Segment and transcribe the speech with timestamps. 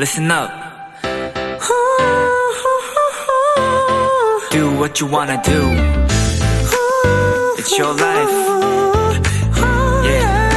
[0.00, 0.50] listen up.
[4.50, 5.60] Do what you wanna do.
[7.58, 8.32] It's your life.
[10.02, 10.50] Yeah.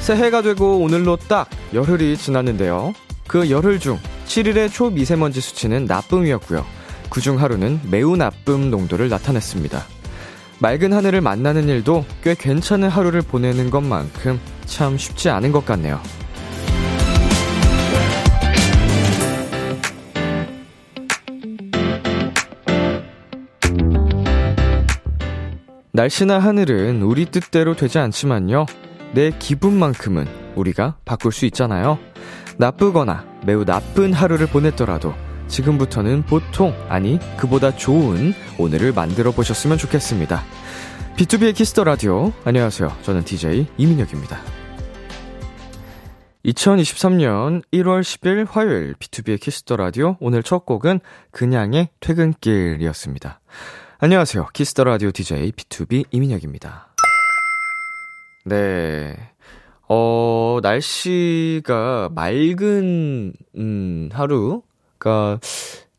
[0.00, 2.94] 새해가 되고 오늘로 딱 열흘이 지났는데요.
[3.26, 6.64] 그 열흘 중 7일의 초미세먼지 수치는 나쁨이었고요.
[7.10, 9.99] 그중 하루는 매우 나쁨 농도를 나타냈습니다.
[10.62, 15.98] 맑은 하늘을 만나는 일도 꽤 괜찮은 하루를 보내는 것만큼 참 쉽지 않은 것 같네요.
[25.92, 28.66] 날씨나 하늘은 우리 뜻대로 되지 않지만요.
[29.14, 31.98] 내 기분만큼은 우리가 바꿀 수 있잖아요.
[32.58, 35.14] 나쁘거나 매우 나쁜 하루를 보냈더라도
[35.50, 40.42] 지금부터는 보통, 아니, 그보다 좋은 오늘을 만들어 보셨으면 좋겠습니다.
[41.16, 42.32] B2B의 키스터 라디오.
[42.44, 42.96] 안녕하세요.
[43.02, 44.38] 저는 DJ 이민혁입니다.
[46.46, 50.16] 2023년 1월 10일 화요일 B2B의 키스터 라디오.
[50.20, 53.40] 오늘 첫 곡은 그냥의 퇴근길이었습니다.
[53.98, 54.48] 안녕하세요.
[54.54, 56.94] 키스터 라디오 DJ B2B 이민혁입니다.
[58.46, 59.14] 네.
[59.86, 64.62] 어, 날씨가 맑은, 음, 하루,
[65.00, 65.40] 그러니까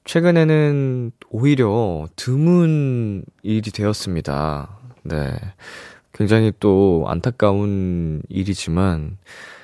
[0.05, 4.77] 최근에는 오히려 드문 일이 되었습니다.
[5.03, 5.33] 네.
[6.13, 9.17] 굉장히 또 안타까운 일이지만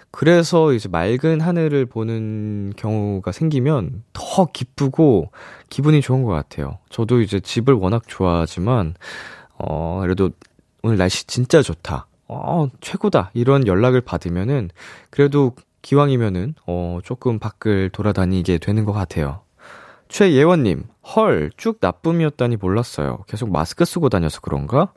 [0.09, 5.31] 그래서 이제 맑은 하늘을 보는 경우가 생기면 더 기쁘고
[5.69, 6.79] 기분이 좋은 것 같아요.
[6.89, 8.95] 저도 이제 집을 워낙 좋아하지만
[9.59, 10.31] 어 그래도
[10.81, 12.07] 오늘 날씨 진짜 좋다.
[12.27, 13.31] 어 최고다.
[13.33, 14.69] 이런 연락을 받으면은
[15.11, 15.53] 그래도
[15.87, 19.39] 기왕이면은 어 조금 밖을 돌아다니게 되는 것 같아요.
[20.09, 20.83] 최예원님,
[21.15, 23.23] 헐, 쭉 나쁨이었다니 몰랐어요.
[23.25, 24.91] 계속 마스크 쓰고 다녀서 그런가?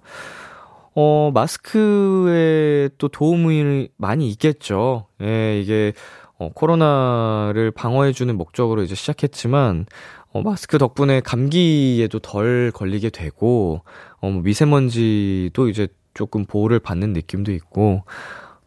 [0.97, 5.07] 어, 마스크에 또 도움이 많이 있겠죠.
[5.23, 5.93] 예, 이게,
[6.39, 9.87] 어, 코로나를 방어해주는 목적으로 이제 시작했지만,
[10.33, 13.83] 어, 마스크 덕분에 감기에도 덜 걸리게 되고,
[14.21, 18.03] 어, 뭐 미세먼지도 이제 조금 보호를 받는 느낌도 있고,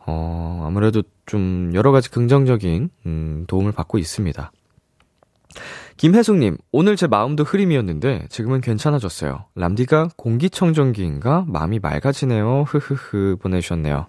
[0.06, 4.52] 어, 아무래도 좀 여러 가지 긍정적인, 음, 도움을 받고 있습니다.
[5.98, 9.46] 김혜숙님, 오늘 제 마음도 흐림이었는데 지금은 괜찮아졌어요.
[9.56, 11.46] 람디가 공기청정기인가?
[11.48, 12.66] 마음이 맑아지네요.
[12.68, 14.08] 흐흐흐 보내주셨네요.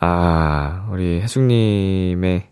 [0.00, 2.48] 아, 우리 혜숙님의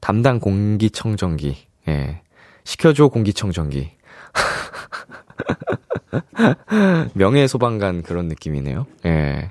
[0.00, 1.56] 담당 공기청정기.
[1.88, 2.22] 예.
[2.64, 3.90] 시켜줘 공기청정기.
[7.14, 8.86] 명예 소방관 그런 느낌이네요.
[9.06, 9.50] 예.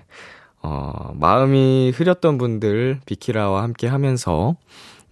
[0.63, 4.55] 어, 마음이 흐렸던 분들 비키라와 함께 하면서,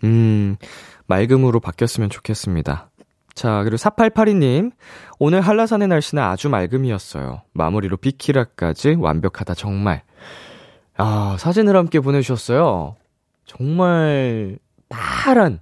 [0.04, 0.56] 음,
[1.08, 2.90] 맑음으로 바뀌었으면 좋겠습니다.
[3.34, 4.72] 자, 그리고 4882님.
[5.20, 7.42] 오늘 한라산의 날씨는 아주 맑음이었어요.
[7.54, 10.04] 마무리로 비키라까지 완벽하다, 정말.
[10.98, 12.96] 아, 사진을 함께 보내주셨어요.
[13.46, 14.58] 정말
[14.90, 15.60] 파란,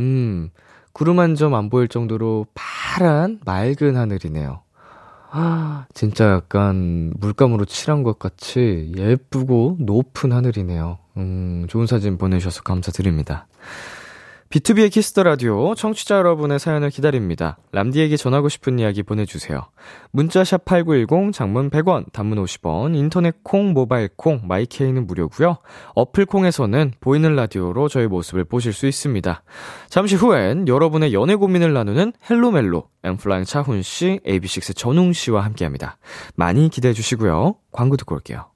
[0.00, 0.50] 음,
[0.92, 4.62] 구름 한 점 안 보일 정도로 파란, 맑은 하늘이네요.
[5.40, 10.98] 아, 진짜 약간 물감으로 칠한 것 같이 예쁘고 높은 하늘이네요.
[11.16, 13.46] 음, 좋은 사진 보내주셔서 감사드립니다.
[14.50, 17.58] B2B의 키스터 라디오 청취자 여러분의 사연을 기다립니다.
[17.72, 19.66] 람디에게 전하고 싶은 이야기 보내주세요.
[20.12, 25.58] 문자샵 8910, 장문 100원, 단문 50원, 인터넷 콩, 모바일 콩, my K는 무료고요.
[25.94, 29.42] 어플 콩에서는 보이는 라디오로 저희 모습을 보실 수 있습니다.
[29.90, 35.98] 잠시 후엔 여러분의 연애 고민을 나누는 Hello 멜로, N.Flying 차훈 씨, AB6IX 전웅 씨와 함께합니다.
[36.36, 37.56] 많이 기대해 주시고요.
[37.70, 38.46] 광고 듣고 올게요.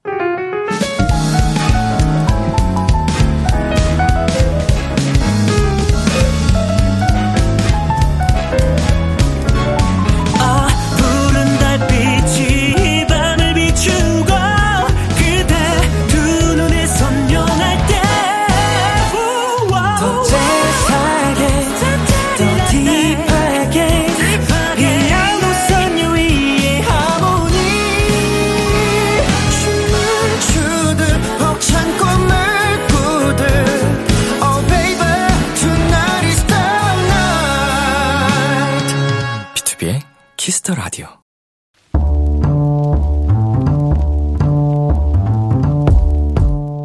[40.63, 41.07] Kiss the Radio.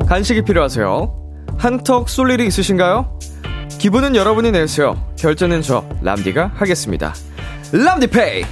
[0.06, 1.46] 간식이 필요하세요?
[1.56, 3.18] 한턱 쏠 일이 있으신가요?
[3.78, 5.00] 기분은 여러분이 내세요.
[5.16, 7.14] 결제는 저 람디가 하겠습니다.
[7.72, 8.44] 람디페이.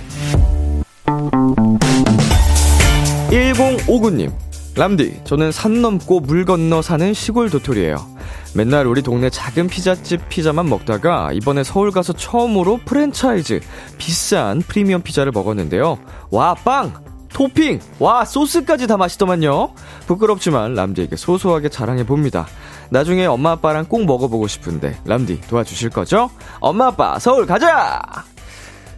[3.30, 4.32] 1059님.
[4.76, 8.15] 람디, 저는 산 넘고 물 건너 사는 시골 도토리예요.
[8.56, 13.60] 맨날 우리 동네 작은 피자집 피자만 먹다가 이번에 서울 가서 처음으로 프랜차이즈
[13.98, 15.98] 비싼 프리미엄 피자를 먹었는데요.
[16.30, 17.04] 와, 빵!
[17.28, 17.80] 토핑!
[17.98, 19.74] 와, 소스까지 다 맛있더만요.
[20.06, 22.46] 부끄럽지만 람디에게 소소하게 자랑해 봅니다.
[22.88, 26.30] 나중에 엄마 아빠랑 꼭 먹어보고 싶은데 람디 도와주실 거죠?
[26.58, 28.00] 엄마 아빠 서울 가자!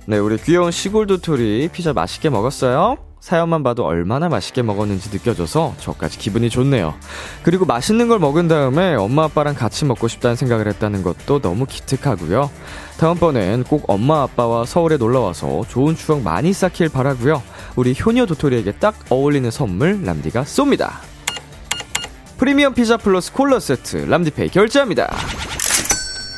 [0.06, 3.07] 네, 우리 귀여운 시골 도토리 피자 맛있게 먹었어요?
[3.20, 6.94] 사연만 봐도 얼마나 맛있게 먹었는지 느껴져서 저까지 기분이 좋네요.
[7.42, 12.50] 그리고 맛있는 걸 먹은 다음에 엄마 아빠랑 같이 먹고 싶다는 생각을 했다는 것도 너무 기특하고요.
[12.98, 17.42] 다음번엔 꼭 엄마 아빠와 서울에 놀러와서 좋은 추억 많이 쌓길 바라고요.
[17.76, 20.92] 우리 효녀 도토리에게 딱 어울리는 선물 람디가 쏩니다.
[22.38, 25.08] 프리미엄 피자 플러스 콜라 세트 람디페이 결제합니다.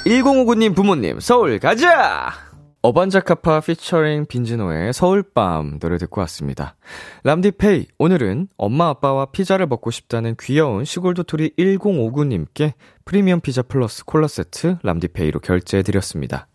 [0.07, 2.50] 1059님 부모님 서울 가자!
[2.83, 6.77] 어반자카파 피처링 빈지노의 서울밤 노래 듣고 왔습니다.
[7.25, 12.73] 람디페이, 오늘은 엄마 아빠와 피자를 먹고 싶다는 귀여운 시골 도토리 1059님께
[13.05, 16.49] 프리미엄 피자 플러스 콜라 세트 람디페이로 결제해드렸습니다.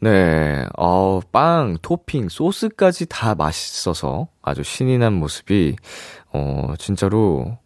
[0.00, 5.74] 네, 어, 빵, 토핑, 소스까지 다 맛있어서 아주 신이 난 모습이,
[6.32, 7.58] 어, 진짜로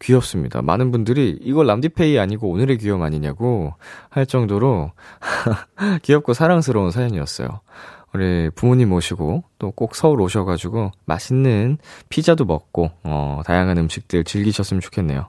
[0.00, 0.62] 귀엽습니다.
[0.62, 3.74] 많은 분들이 이걸 람디페이 아니고 오늘의 귀여움 아니냐고
[4.10, 4.92] 할 정도로
[6.02, 7.60] 귀엽고 사랑스러운 사연이었어요.
[8.12, 11.78] 우리 부모님 모시고 또 꼭 서울 오셔가지고 맛있는
[12.08, 15.28] 피자도 먹고 어, 다양한 음식들 즐기셨으면 좋겠네요.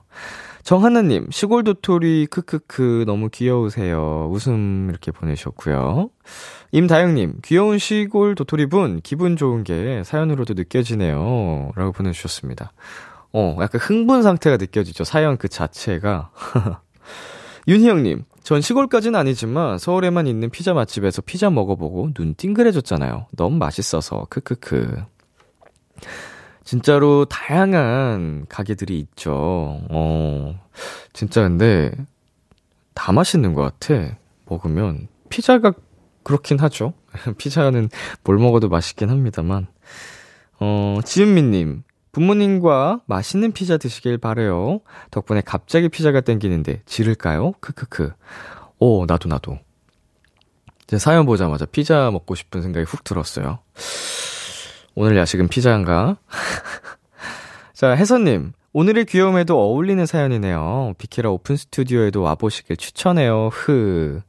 [0.62, 4.28] 정하나님, 시골 도토리, 크크크, 너무 귀여우세요.
[4.30, 6.10] 웃음 이렇게 보내셨고요.
[6.72, 11.72] 임다영님, 귀여운 시골 도토리분, 기분 좋은 게 사연으로도 느껴지네요.
[11.74, 12.72] 라고 보내주셨습니다.
[13.32, 15.04] 어, 약간 흥분 상태가 느껴지죠.
[15.04, 16.30] 사연 그 자체가.
[17.68, 23.26] 윤희영님, 전 시골까지는 아니지만 서울에만 있는 피자 맛집에서 피자 먹어보고 눈 띵그레졌잖아요.
[23.36, 25.04] 너무 맛있어서, 크크크.
[26.64, 29.80] 진짜로 다양한 가게들이 있죠.
[29.90, 30.60] 어,
[31.12, 31.92] 진짜 근데
[32.94, 34.16] 다 맛있는 것 같아.
[34.46, 35.08] 먹으면.
[35.28, 35.72] 피자가
[36.22, 36.94] 그렇긴 하죠.
[37.38, 37.88] 피자는
[38.24, 39.66] 뭘 먹어도 맛있긴 합니다만.
[40.60, 41.84] 어, 지은미님,
[42.18, 44.80] 부모님과 맛있는 피자 드시길 바래요.
[45.12, 47.52] 덕분에 갑자기 피자가 땡기는데 지를까요?
[47.60, 48.12] 크크크.
[48.80, 49.60] 오, 나도 나도.
[50.88, 53.60] 제 사연 보자마자 피자 먹고 싶은 생각이 훅 들었어요.
[54.96, 56.16] 오늘 야식은 피자인가?
[57.72, 58.52] 자, 혜선님.
[58.72, 60.94] 오늘의 귀여움에도 어울리는 사연이네요.
[60.98, 63.50] 비키라 오픈 스튜디오에도 와보시길 추천해요.
[63.52, 64.22] 흐.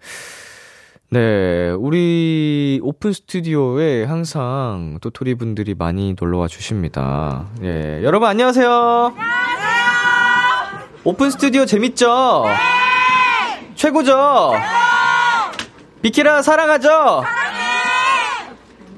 [1.11, 7.47] 네, 우리 오픈 스튜디오에 항상 도토리 분들이 많이 놀러와 주십니다.
[7.63, 8.69] 예, 여러분 안녕하세요.
[8.69, 10.89] 안녕하세요.
[11.05, 12.43] 오픈 스튜디오 재밌죠?
[12.45, 13.73] 네.
[13.73, 14.51] 최고죠?
[16.03, 16.87] 비키라 사랑하죠?
[16.87, 18.53] 사랑해.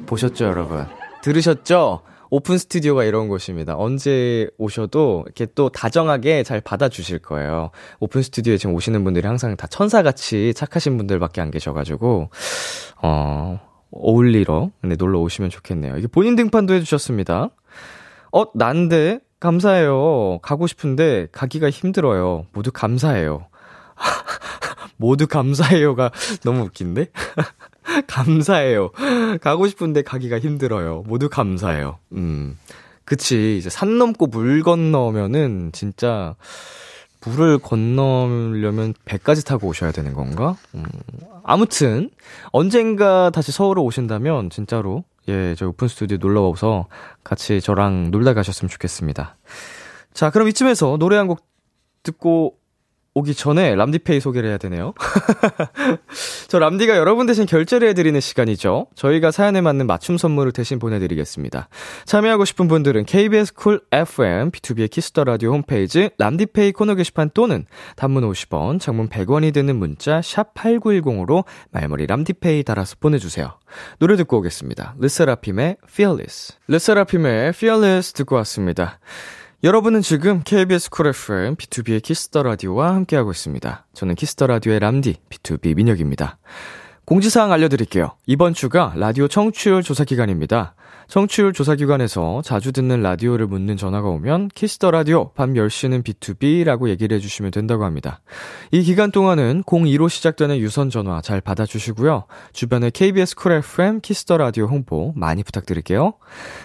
[0.06, 0.86] 보셨죠, 여러분?
[1.22, 2.02] 들으셨죠?
[2.34, 3.76] 오픈 스튜디오가 이런 곳입니다.
[3.78, 7.72] 언제 오셔도 이렇게 또 다정하게 잘 받아주실 거예요.
[8.00, 12.30] 오픈 스튜디오에 지금 오시는 분들이 항상 다 천사같이 착하신 분들밖에 안 계셔가지고,
[13.02, 13.60] 어,
[13.92, 15.98] 어울리러 네, 놀러 오시면 좋겠네요.
[15.98, 17.50] 이게 본인 등판도 해주셨습니다.
[18.32, 19.20] 어, 난데?
[19.42, 20.40] 감사해요.
[20.42, 22.46] 가고 싶은데 가기가 힘들어요.
[22.54, 23.48] 모두 감사해요.
[24.96, 26.12] 모두 감사해요가
[26.44, 27.08] 너무 웃긴데?
[28.08, 28.92] 감사해요.
[29.42, 31.04] 가고 싶은데 가기가 힘들어요.
[31.08, 32.00] 모두 감사해요.
[32.14, 32.58] 음.
[33.06, 33.58] 그치.
[33.58, 36.36] 이제 산 넘고 물 건너면은 진짜
[37.26, 40.56] 물을 건너려면 배까지 타고 오셔야 되는 건가?
[40.76, 40.84] 음.
[41.44, 42.10] 아무튼
[42.52, 46.88] 언젠가 다시 서울에 오신다면 진짜로 예, 저 오픈 스튜디오 놀러 와서
[47.24, 49.36] 같이 저랑 놀다 가셨으면 좋겠습니다.
[50.14, 51.46] 자, 그럼 이쯤에서 노래 한 곡
[52.04, 52.56] 듣고
[53.14, 54.94] 오기 전에 람디페이 소개를 해야 되네요.
[56.48, 58.88] 저 람디가 여러분 대신 결제를 해드리는 시간이죠.
[58.96, 61.68] 저희가 사연에 맞는 맞춤 선물을 대신 보내드리겠습니다.
[62.06, 67.66] 참여하고 싶은 분들은 KBS 쿨 FM, B2B의 키스터 라디오 홈페이지 람디페이 코너 게시판 또는
[67.98, 73.60] 단문 50원, 장문 100원이 드는 문자 샵 8910으로 말머리 람디페이 달아서 보내주세요.
[74.00, 74.96] 노래 듣고 오겠습니다.
[75.00, 76.54] 르세라핌의 Fearless.
[76.68, 79.00] 르세라핌의 Fearless 듣고 왔습니다.
[79.64, 83.86] 여러분은 지금 KBS 쿨 FM B2B의 키스터 라디오와 함께하고 있습니다.
[83.94, 86.40] 저는 키스터 라디오의 람디 B2B 민혁입니다.
[87.12, 88.12] 공지사항 알려드릴게요.
[88.26, 90.76] 이번 주가 라디오 청취율 조사 기간입니다.
[91.10, 97.18] 청취율 조사 기관에서 자주 듣는 라디오를 묻는 전화가 오면 키스터 라디오 밤 10시는 B2B라고 얘기를
[97.18, 98.22] 해주시면 된다고 합니다.
[98.72, 102.28] 이 기간 동안은 02로 시작되는 유선 전화 잘 받아주시고요.
[102.54, 106.14] 주변에 KBS Cool FM Kiss the Radio 홍보 많이 부탁드릴게요.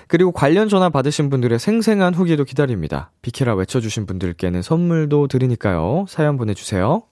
[0.07, 3.11] 그리고 관련 전화 받으신 분들의 생생한 후기도 기다립니다.
[3.21, 6.07] 비키라 외쳐주신 분들께는 선물도 드리니까요.
[6.09, 7.03] 사연 보내주세요.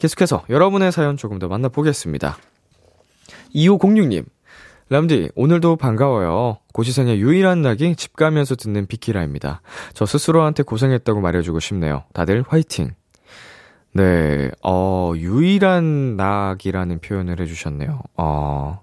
[0.00, 2.36] 계속해서 여러분의 사연 조금 더 만나보겠습니다.
[3.54, 4.24] 2506님,
[4.90, 6.58] 람디, 오늘도 반가워요.
[6.72, 9.60] 고시생의 유일한 낙이 집 가면서 듣는 비키라입니다.
[9.92, 12.04] 저 스스로한테 고생했다고 말해주고 싶네요.
[12.14, 12.92] 다들 화이팅!
[13.92, 18.00] 네, 어, 유일한 낙이라는 표현을 해주셨네요.
[18.16, 18.80] 어,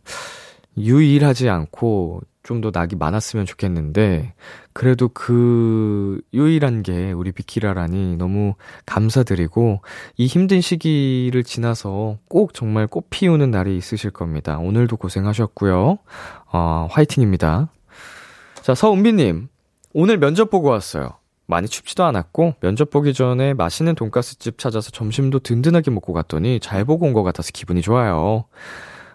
[0.77, 4.33] 유일하지 않고 좀 더 낙이 많았으면 좋겠는데,
[4.75, 8.55] 그래도 그 유일한 게 우리 비키라라니 너무
[8.85, 9.79] 감사드리고,
[10.17, 14.57] 이 힘든 시기를 지나서 꼭 정말 꽃 피우는 날이 있으실 겁니다.
[14.57, 15.97] 오늘도 고생하셨고요.
[16.51, 17.69] 어, 화이팅입니다.
[18.61, 19.47] 자, 서은비님.
[19.93, 21.11] 오늘 면접 보고 왔어요.
[21.47, 27.05] 많이 춥지도 않았고 면접 보기 전에 맛있는 돈가스집 찾아서 점심도 든든하게 먹고 갔더니 잘 보고
[27.05, 28.43] 온 것 같아서 기분이 좋아요.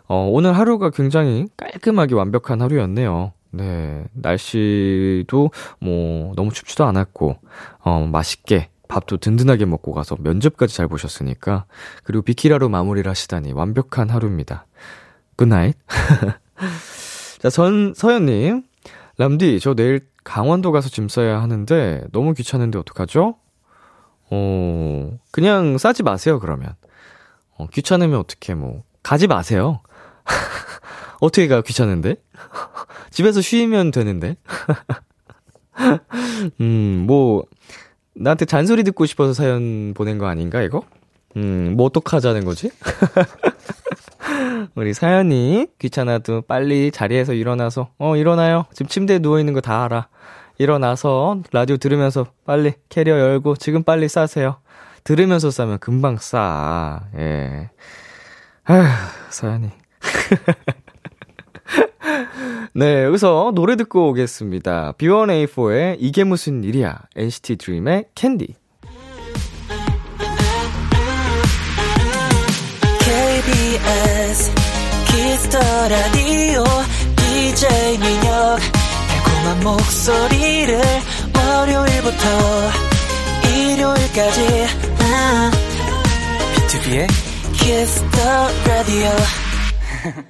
[0.09, 3.33] 어, 오늘 하루가 굉장히 깔끔하게 완벽한 하루였네요.
[3.51, 7.37] 네, 날씨도 뭐 너무 춥지도 않았고
[7.81, 11.65] 어, 맛있게 밥도 든든하게 먹고 가서 면접까지 잘 보셨으니까
[12.05, 14.67] 그리고 비키라로 마무리를 하시다니 완벽한 하루입니다.
[15.37, 15.77] Good night.
[17.39, 18.65] 자, 선 서현님,
[19.17, 23.37] 람디, 저 내일 강원도 가서 짐 싸야 하는데 너무 귀찮은데 어떡하죠?
[24.31, 26.75] 어, 그냥 싸지 마세요, 그러면.
[27.57, 29.81] 어, 귀찮으면 어떻게 뭐, 가지 마세요.
[31.21, 32.17] 어떻게 가, 귀찮은데?
[33.11, 34.37] 집에서 쉬면 되는데?
[36.61, 37.45] 음, 뭐,
[38.15, 40.83] 나한테 잔소리 듣고 싶어서 사연 보낸 거 아닌가, 이거?
[41.37, 42.71] 음, 뭐 어떡하자는 거지?
[44.75, 48.65] 우리 사연이 귀찮아도 빨리 자리에서 일어나서, 어, 일어나요.
[48.73, 50.09] 지금 침대에 누워있는 거 다 알아.
[50.59, 54.59] 일어나서 라디오 들으면서 빨리 캐리어 열고 지금 빨리 싸세요.
[55.05, 57.01] 들으면서 싸면 금방 싸.
[57.17, 57.71] 예.
[58.65, 58.85] 아휴,
[59.31, 59.71] 사연이.
[62.75, 64.93] 네, 여기서 노래 듣고 오겠습니다.
[64.99, 66.99] B1A4의 이게 무슨 일이야.
[67.17, 68.55] NCT DREAM의 Candy.
[73.01, 74.53] KBS
[75.09, 76.65] Kiss the Radio
[77.17, 78.59] DJ 민혁
[79.09, 80.81] 달콤한 목소리를
[81.35, 82.25] 월요일부터
[83.49, 84.67] 일요일까지
[85.01, 85.51] 아,
[86.55, 87.07] BTOB의
[87.55, 89.09] Kiss the Radio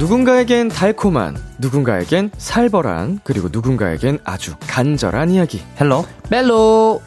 [0.00, 5.62] 누군가에겐 달콤한, 누군가에겐 살벌한, 그리고 누군가에겐 아주 간절한 이야기.
[5.78, 7.02] Hello 멜로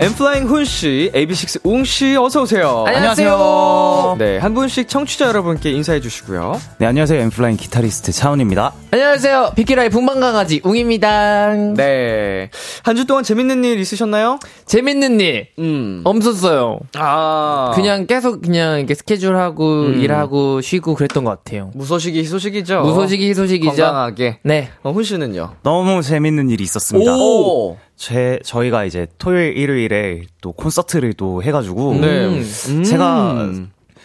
[0.00, 2.84] 엠플라잉 훈씨, AB6 웅씨, 어서오세요.
[2.86, 4.14] 안녕하세요.
[4.20, 6.60] 네, 한 분씩 청취자 여러분께 인사해 주시고요.
[6.78, 12.48] 네 안녕하세요 엠플라잉 기타리스트 차은입니다 안녕하세요 비키라의 분방강아지 웅입니다 네.
[12.84, 14.38] 한 주 동안 재밌는 일 있으셨나요?
[14.66, 16.02] 재밌는 일 음.
[16.04, 17.72] 없었어요 아.
[17.74, 22.80] 그냥 계속 그냥 이렇게 스케줄하고 일하고 쉬고 그랬던 것 같아요 무소식이 희소식이죠.
[22.82, 24.38] 무소식이 희소식이죠 건강하게.
[24.44, 25.56] 네 어, 훈씨는요?
[25.64, 27.76] 너무 재밌는 일이 있었습니다 오.
[27.98, 32.26] 제 저희가 이제 토요일 일요일에 또 콘서트를 또 해가지고 네.
[32.68, 32.84] 음.
[32.84, 33.50] 제가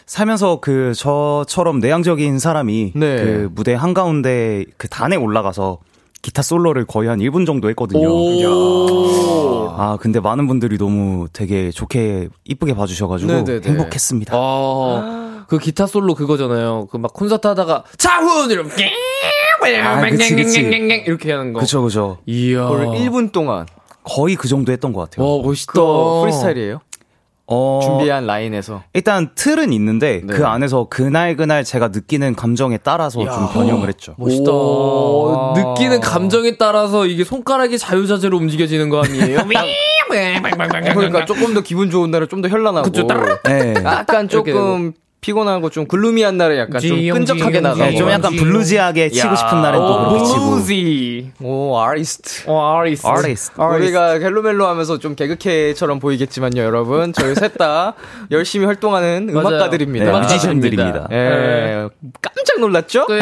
[0.08, 3.16] 살면서 그 저처럼 내향적인 사람이 네.
[3.18, 5.78] 그 무대 한 가운데 그 단에 올라가서
[6.24, 8.08] 기타 솔로를 거의 한 1분 정도 했거든요.
[9.78, 13.62] 아, 근데 많은 분들이 너무 되게 좋게 이쁘게 봐주셔가지고 네네네.
[13.70, 14.34] 행복했습니다.
[14.36, 16.88] 아, 그 기타 솔로 그거잖아요.
[16.92, 18.92] 그 막 콘서트 하다가 차훈 이렇게
[19.84, 20.62] 아, 그치, 그치.
[21.06, 21.60] 이렇게 하는 거.
[21.60, 22.18] 그쵸, 그쵸.
[22.26, 22.68] 이야.
[22.68, 23.66] 그걸 1분 동안.
[24.04, 25.28] 거의 그 정도 했던 것 같아요.
[25.28, 25.74] 와 멋있다.
[25.74, 26.80] 그거 프리스타일이에요?
[27.46, 28.84] 어, 준비한 라인에서.
[28.94, 30.34] 일단 틀은 있는데 네.
[30.34, 34.16] 그 안에서 그날 그날 제가 느끼는 감정에 따라서 좀 변형을 했죠.
[34.18, 34.52] 멋있다.
[34.52, 35.54] 오.
[35.56, 39.40] 느끼는 감정에 따라서 이게 손가락이 자유자재로 움직여지는 거 아니에요?
[40.94, 42.92] 그러니까 조금 더 기분 좋은 날에 좀더 현란하고.
[42.92, 43.08] 그쵸.
[43.46, 43.74] 네.
[43.84, 44.94] 약간 조금
[45.24, 47.82] 피곤하고 좀 gloomy한 날에 약간 좀 끈적하게 나가고.
[47.82, 49.36] 네, 좀 약간 bluesy하게 치고 야.
[49.36, 50.10] 싶은 날엔 또.
[50.10, 51.32] bluesy.
[51.42, 52.44] 오, 아티스트.
[52.48, 53.08] 어, 아티스.
[53.08, 53.60] 아티스트.
[53.60, 57.14] 우리가 Hello멜로 하면서 좀 개그캐처럼 보이겠지만요, 여러분.
[57.14, 57.94] 저희 셋 다
[58.32, 59.30] 열심히 활동하는.
[59.30, 60.06] 음악가들입니다.
[60.06, 60.34] 네, 음악가들입니다.
[60.36, 61.08] 뮤지션들입니다.
[61.12, 61.88] 예,
[62.22, 63.08] 깜짝 놀랐죠?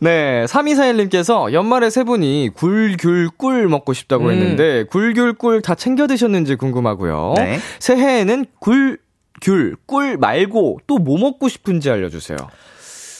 [0.00, 4.30] 네, 3241님께서 연말에 세 분이 굴귤꿀 먹고 싶다고 음.
[4.32, 7.34] 했는데, 굴귤꿀 다 챙겨 드셨는지 궁금하고요.
[7.36, 7.58] 네.
[7.78, 8.98] 새해에는 굴,
[9.42, 12.36] 귤, 꿀 말고 또 뭐 먹고 싶은지 알려주세요.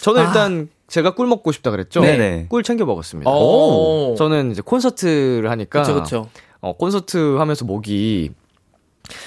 [0.02, 2.00] 저는 일단 제가 꿀 먹고 싶다 그랬죠?
[2.00, 2.04] 아.
[2.04, 2.46] 네네.
[2.48, 3.30] 꿀 챙겨 먹었습니다.
[3.30, 4.14] 오.
[4.16, 5.82] 저는 이제 콘서트를 하니까.
[5.82, 6.28] 그쵸, 그쵸.
[6.60, 8.30] 어, 콘서트 하면서 목이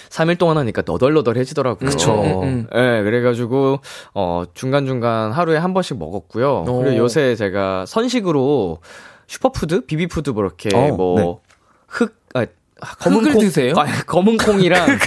[0.10, 1.90] 3일 동안 하니까 너덜너덜해지더라고요.
[1.90, 2.22] 그쵸.
[2.22, 2.68] 음, 음.
[2.74, 3.80] 예, 그래가지고,
[4.14, 6.66] 어, 중간중간 하루에 한 번씩 먹었고요.
[6.68, 6.80] 오.
[6.82, 8.80] 그리고 요새 제가 선식으로
[9.28, 9.86] 슈퍼푸드?
[9.86, 11.36] 비비푸드 뭐 이렇게 어, 뭐, 네.
[11.88, 12.46] 흑, 아,
[13.00, 13.74] 검은 흙을 콩 드세요?
[13.78, 14.88] 아, 검은 콩이랑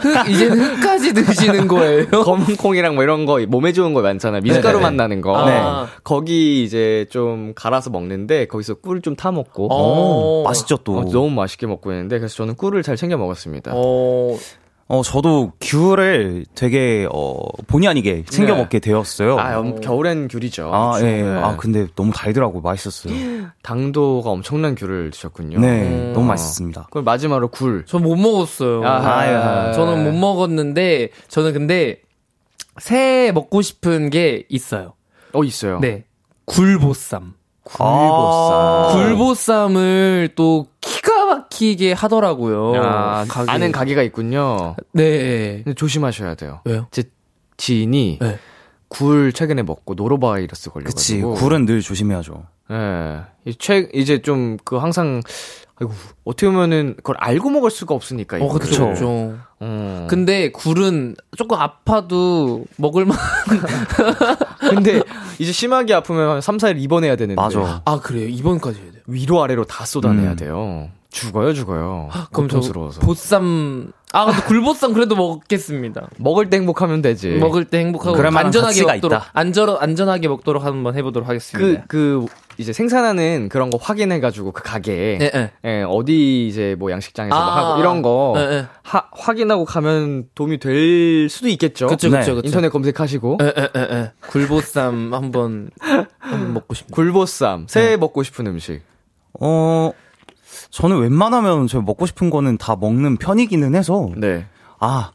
[0.00, 2.06] 흙, 이제는 흙까지 드시는 거예요?
[2.24, 4.42] 검은 콩이랑 뭐 이런 거 몸에 좋은 거 많잖아요.
[4.42, 4.82] 미숫가루 네네.
[4.82, 5.36] 맛 나는 거.
[5.36, 5.88] 아.
[6.04, 10.42] 거기 이제 좀 갈아서 먹는데 거기서 꿀좀타 먹고 어.
[10.44, 10.98] 맛있죠 또.
[10.98, 13.72] 어, 너무 맛있게 먹고 있는데 그래서 저는 꿀을 잘 챙겨 먹었습니다.
[13.74, 14.36] 어,
[14.92, 17.36] 어, 저도 귤을 되게, 어,
[17.68, 18.60] 본의 아니게 챙겨 네.
[18.60, 19.38] 먹게 되었어요.
[19.38, 20.68] 아, 엄- 겨울엔 귤이죠.
[20.74, 21.22] 아, 예.
[21.22, 21.28] 네.
[21.28, 22.60] 아, 근데 너무 달더라고.
[22.60, 23.14] 맛있었어요.
[23.62, 25.60] 당도가 엄청난 귤을 드셨군요.
[25.60, 26.12] 네, 음.
[26.12, 26.88] 너무 맛있었습니다.
[26.90, 27.84] 그럼 마지막으로 굴.
[27.86, 28.82] 전 못 먹었어요.
[28.84, 29.72] 아하.
[29.74, 32.00] 저는 못 먹었는데 저는 근데
[32.80, 34.94] 새해 먹고 싶은 게 있어요.
[35.32, 35.78] 어, 있어요.
[35.78, 36.04] 네.
[36.46, 37.34] 굴보쌈.
[37.64, 38.92] 굴보쌈.
[38.92, 42.74] 굴보쌈을 또 기가 막히게 하더라고요.
[42.82, 43.50] 아, 가게.
[43.50, 44.76] 아는 가게가 있군요.
[44.92, 45.62] 네.
[45.76, 46.60] 조심하셔야 돼요.
[46.64, 46.86] 왜요?
[46.90, 47.04] 제
[47.56, 48.38] 지인이 네.
[48.88, 50.72] 굴 최근에 먹고 노로바이러스 그치.
[51.20, 51.34] 걸려가지고.
[51.34, 52.44] 굴은 늘 조심해야죠.
[52.72, 53.20] 예.
[53.44, 55.20] 이 최, 이제 좀 그 항상,
[55.80, 55.92] 아이고,
[56.24, 58.38] 어떻게 보면은 그걸 알고 먹을 수가 없으니까.
[58.40, 58.48] 어.
[58.48, 58.90] 그쵸.
[58.90, 59.38] 그쵸.
[59.62, 60.06] 음.
[60.08, 63.16] 근데 굴은 조금 아파도 먹을만.
[64.60, 65.02] 근데
[65.38, 67.40] 이제 심하게 아프면 한 3, 4일 입원해야 되는데.
[67.40, 67.82] 맞아.
[67.84, 68.28] 아, 그래요?
[68.28, 69.02] 이번까지 해야 돼요.
[69.06, 70.36] 위로 아래로 다 쏟아내야 음.
[70.36, 70.88] 돼요.
[71.10, 72.08] 죽어요, 죽어요.
[72.32, 73.00] 그럼 저 고통스러워서.
[73.00, 73.92] 보쌈.
[74.12, 76.08] 아, 근데 굴보쌈 그래도 먹겠습니다.
[76.18, 77.30] 먹을 때 행복하면 되지.
[77.30, 79.30] 먹을 때 행복하고 안전하게 먹도록 있다.
[79.32, 81.84] 안전 안전하게 먹도록 한번 해보도록 그, 하겠습니다.
[81.88, 82.26] 그,
[82.60, 85.16] 이제 생산하는 그런 거 확인해가지고 그 가게에.
[85.16, 85.50] 네, 네.
[85.64, 88.66] 예, 어디 이제 뭐 양식장에서 뭐 아, 하고 이런 거 네, 네.
[88.82, 91.86] 하, 확인하고 가면 도움이 될 수도 있겠죠.
[91.86, 92.18] 그쵸, 네.
[92.18, 92.46] 그쵸, 그쵸.
[92.46, 93.38] 인터넷 검색하시고.
[93.40, 94.12] 에.
[94.28, 95.70] 굴보쌈 한번
[96.18, 96.94] 한번 먹고 싶네요.
[96.94, 98.82] 굴보쌈, 새해 먹고 싶은 음식.
[99.40, 99.92] 어,
[100.68, 104.44] 저는 웬만하면 저 먹고 싶은 거는 다 먹는 편이기는 해서, 네.
[104.78, 105.12] 아,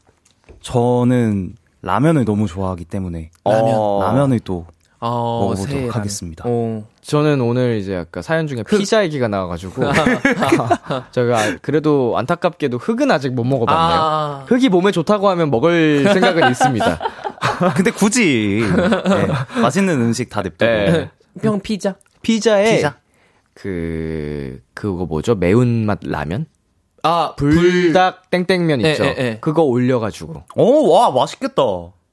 [0.61, 4.71] 저는 라면을 너무 좋아하기 때문에, 어, 라면을 또 아,
[5.09, 5.95] 먹어보도록 새해 라면.
[5.95, 6.43] 하겠습니다.
[6.47, 6.83] 어.
[7.01, 9.83] 저는 오늘 이제 아까 사연 중에 피자 얘기가 나와가지고
[11.11, 13.99] 제가 그래도 안타깝게도 흙은 아직 못 먹어봤네요.
[14.01, 16.99] 아, 흙이 몸에 좋다고 하면 먹을 생각은 있습니다.
[17.75, 20.65] 근데 굳이, 네, 맛있는 음식 다 냅두고.
[20.65, 21.09] 네.
[21.41, 21.95] 평 피자.
[22.21, 22.97] 피자에 피자?
[23.53, 25.35] 그 그거 뭐죠?
[25.35, 26.47] 매운맛 라면?
[27.03, 29.05] 아, 불닭 땡땡면 예, 있죠.
[29.05, 29.37] 예, 예.
[29.39, 31.61] 그거 올려가지고 오, 와, 맛있겠다.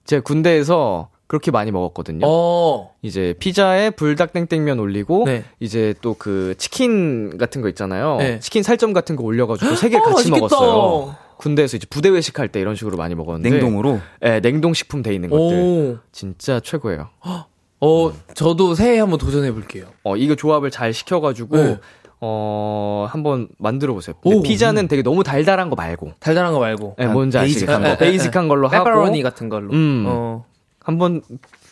[0.05, 2.27] 제가 군대에서 그렇게 많이 먹었거든요.
[2.29, 2.91] 어.
[3.01, 5.45] 이제 피자에 불닭 땡땡면 올리고 네.
[5.61, 8.17] 이제 또 그 치킨 같은 거 있잖아요.
[8.19, 8.39] 네.
[8.39, 10.41] 치킨 살점 같은 거 올려가지고 세개 어, 같이 맛있겠다.
[10.41, 11.17] 먹었어요.
[11.39, 13.99] 군대에서 이제 부대 외식 할 때 이런 식으로 많이 먹었는데 냉동으로.
[14.21, 15.99] 네, 냉동 식품 돼 있는 것들 오.
[16.13, 17.09] 진짜 최고예요.
[17.81, 19.87] 어, 저도 새해 한번 도전해 볼게요.
[20.05, 21.79] 어 이거 조합을 잘 시켜가지고 네.
[22.21, 24.15] 어 한번 만들어 보세요.
[24.23, 24.43] 오.
[24.43, 26.97] 피자는 되게 너무 달달한 거 말고 달달한 거 말고.
[26.99, 27.97] 네, 뭔지 베이직한 아시겠죠?
[27.97, 28.05] 거.
[28.05, 29.73] 베이직한 걸로 하고 페퍼로니 같은 걸로.
[29.73, 30.05] 음.
[30.07, 30.45] 어.
[30.85, 31.23] 한번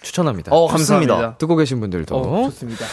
[0.03, 0.53] 추천합니다.
[0.53, 0.67] 어.
[0.67, 1.37] 감사합니다.
[1.39, 2.85] 듣고 계신 분들도 어, 좋습니다.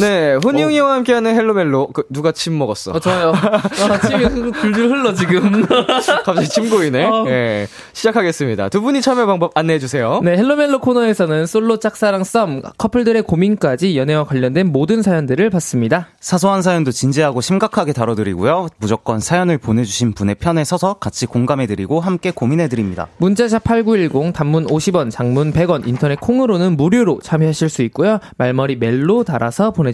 [0.00, 2.92] 네 훈이웅이와 함께하는 Hello멜로 그, 누가 침 먹었어?
[2.92, 3.32] 어, 저요.
[3.34, 5.62] 아, 침이 흐- 줄줄 흘러, 지금.
[6.24, 7.04] 갑자기 침 고이네.
[7.04, 7.24] 어.
[7.28, 7.68] 예.
[7.92, 8.68] 시작하겠습니다.
[8.70, 10.20] 두 분이 참여 방법 안내해 주세요.
[10.24, 16.08] 네, Hello멜로 코너에서는 솔로 짝사랑 썸, 커플들의 고민까지 연애와 관련된 모든 사연들을 받습니다.
[16.20, 18.68] 사소한 사연도 진지하고 심각하게 다뤄드리고요.
[18.78, 23.08] 무조건 사연을 보내주신 분의 편에 서서 같이 공감해드리고 함께 고민해드립니다.
[23.18, 28.18] 문자 샵 8910, 단문 50원, 장문 100원, 인터넷 콩으로는 무료로 참여하실 수 있고요.
[28.38, 29.89] 말머리 멜로 달아서 보내주세요.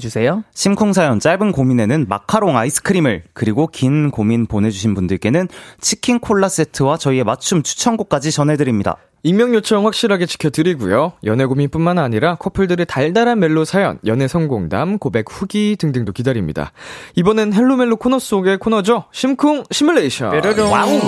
[0.54, 5.48] 심쿵 사연 짧은 고민에는 마카롱 아이스크림을 그리고 긴 고민 보내주신 분들께는
[5.80, 8.96] 치킨 콜라 세트와 저희의 맞춤 추천곡까지 전해드립니다.
[9.22, 11.14] 익명 요청 확실하게 지켜드리고요.
[11.24, 16.70] 연애 고민뿐만 아니라 커플들의 달달한 멜로 사연, 연애 성공담, 고백 후기 등등도 기다립니다.
[17.16, 19.04] 이번엔 Hello멜로 코너 속의 코너죠.
[19.10, 20.32] 심쿵 시뮬레이션.
[20.70, 21.00] Wow.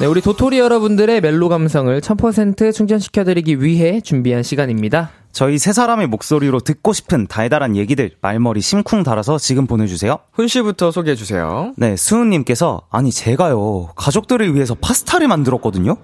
[0.00, 5.10] 네, 우리 도토리 여러분들의 멜로 감성을 1000% 충전시켜드리기 위해 준비한 시간입니다.
[5.30, 10.16] 저희 세 사람의 목소리로 듣고 싶은 달달한 얘기들 말머리 심쿵 달아서 지금 보내주세요.
[10.32, 11.74] 훈 씨부터 소개해 주세요.
[11.76, 15.98] 네, 수은님께서 아니 제가요 가족들을 위해서 파스타를 만들었거든요.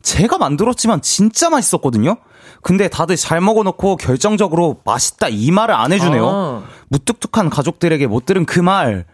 [0.00, 2.16] 제가 만들었지만 진짜 맛있었거든요.
[2.62, 6.26] 근데 다들 잘 먹어놓고 결정적으로 맛있다 이 말을 안 해주네요.
[6.26, 6.62] 아.
[6.88, 9.04] 무뚝뚝한 가족들에게 못 들은 그 말.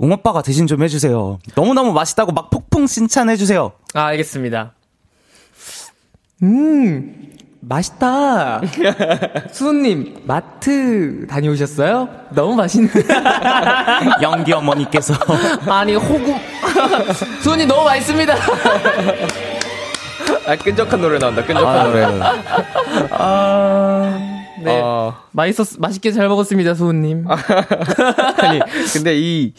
[0.00, 1.38] 웅오빠가 대신 좀 해주세요.
[1.54, 3.72] 너무너무 맛있다고 막 폭풍 칭찬해주세요.
[3.92, 4.72] 아, 알겠습니다.
[6.42, 8.62] 음, 맛있다.
[9.52, 12.08] 수은님, 마트 다녀오셨어요?
[12.30, 12.88] 너무 맛있네.
[14.22, 15.12] 연기 어머니께서.
[15.70, 16.34] 아니, 호구.
[17.42, 18.34] 수은님 너무 맛있습니다.
[20.46, 21.44] 아, 끈적한 노래 나온다.
[21.44, 22.04] 끈적한 노래.
[23.10, 24.80] 아, 네.
[24.80, 27.26] 어, 맛있었, 맛있게 잘 먹었습니다, 수은님.
[28.38, 28.60] 아니,
[28.92, 29.52] 근데 이,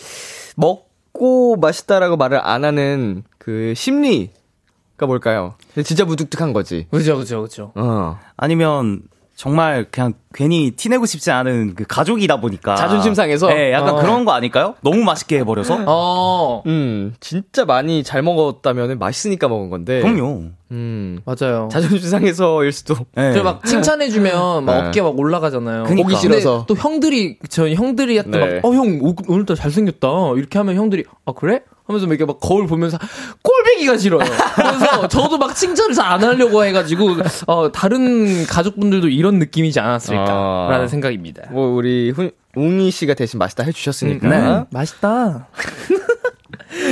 [0.55, 5.55] 먹고 맛있다라고 말을 안 하는 그 심리가 뭘까요?
[5.83, 6.87] 진짜 무뚝뚝한 거지.
[6.91, 7.71] 그죠, 그죠, 그죠.
[7.75, 8.19] 어.
[8.37, 9.01] 아니면
[9.41, 13.47] 정말 그냥 괜히 티내고 싶지 않은 그 가족이다 보니까 자존심 상해서?
[13.47, 13.99] 네, 약간 어.
[13.99, 14.75] 그런 거 아닐까요?
[14.81, 15.79] 너무 맛있게 해버려서.
[15.87, 19.99] 어, 음, 진짜 많이 잘 먹었다면 맛있으니까 먹은 건데.
[20.01, 20.43] 그럼요.
[20.69, 21.21] 음.
[21.25, 21.69] 맞아요.
[21.71, 22.93] 자존심 상해서일 수도.
[23.15, 23.33] 네.
[23.33, 24.87] 저막 칭찬해주면 막 네.
[24.89, 25.85] 어깨 막 올라가잖아요.
[25.85, 26.03] 그니까.
[26.03, 26.65] 보기 싫어서.
[26.65, 28.59] 근데 또 형들이, 저 형들이한테 네.
[28.61, 30.07] 막, 어, 형, 오- 오늘따라 잘생겼다.
[30.37, 31.61] 이렇게 하면 형들이, 아, 그래?
[31.91, 32.97] 하면서 막 이렇게 막 거울 보면서
[33.43, 34.19] 꼴배기가 싫어요.
[34.55, 37.15] 그래서 저도 막 칭찬을 잘 안 하려고 해가지고,
[37.47, 40.25] 어, 다른 가족분들도 이런 느낌이지 않았을까.
[40.27, 40.67] 아.
[40.71, 41.43] 라는 생각입니다.
[41.51, 44.27] 뭐, 우리, 훈, 웅이 씨가 대신 맛있다 해주셨으니까.
[44.27, 44.65] 네.
[44.71, 45.47] 맛있다.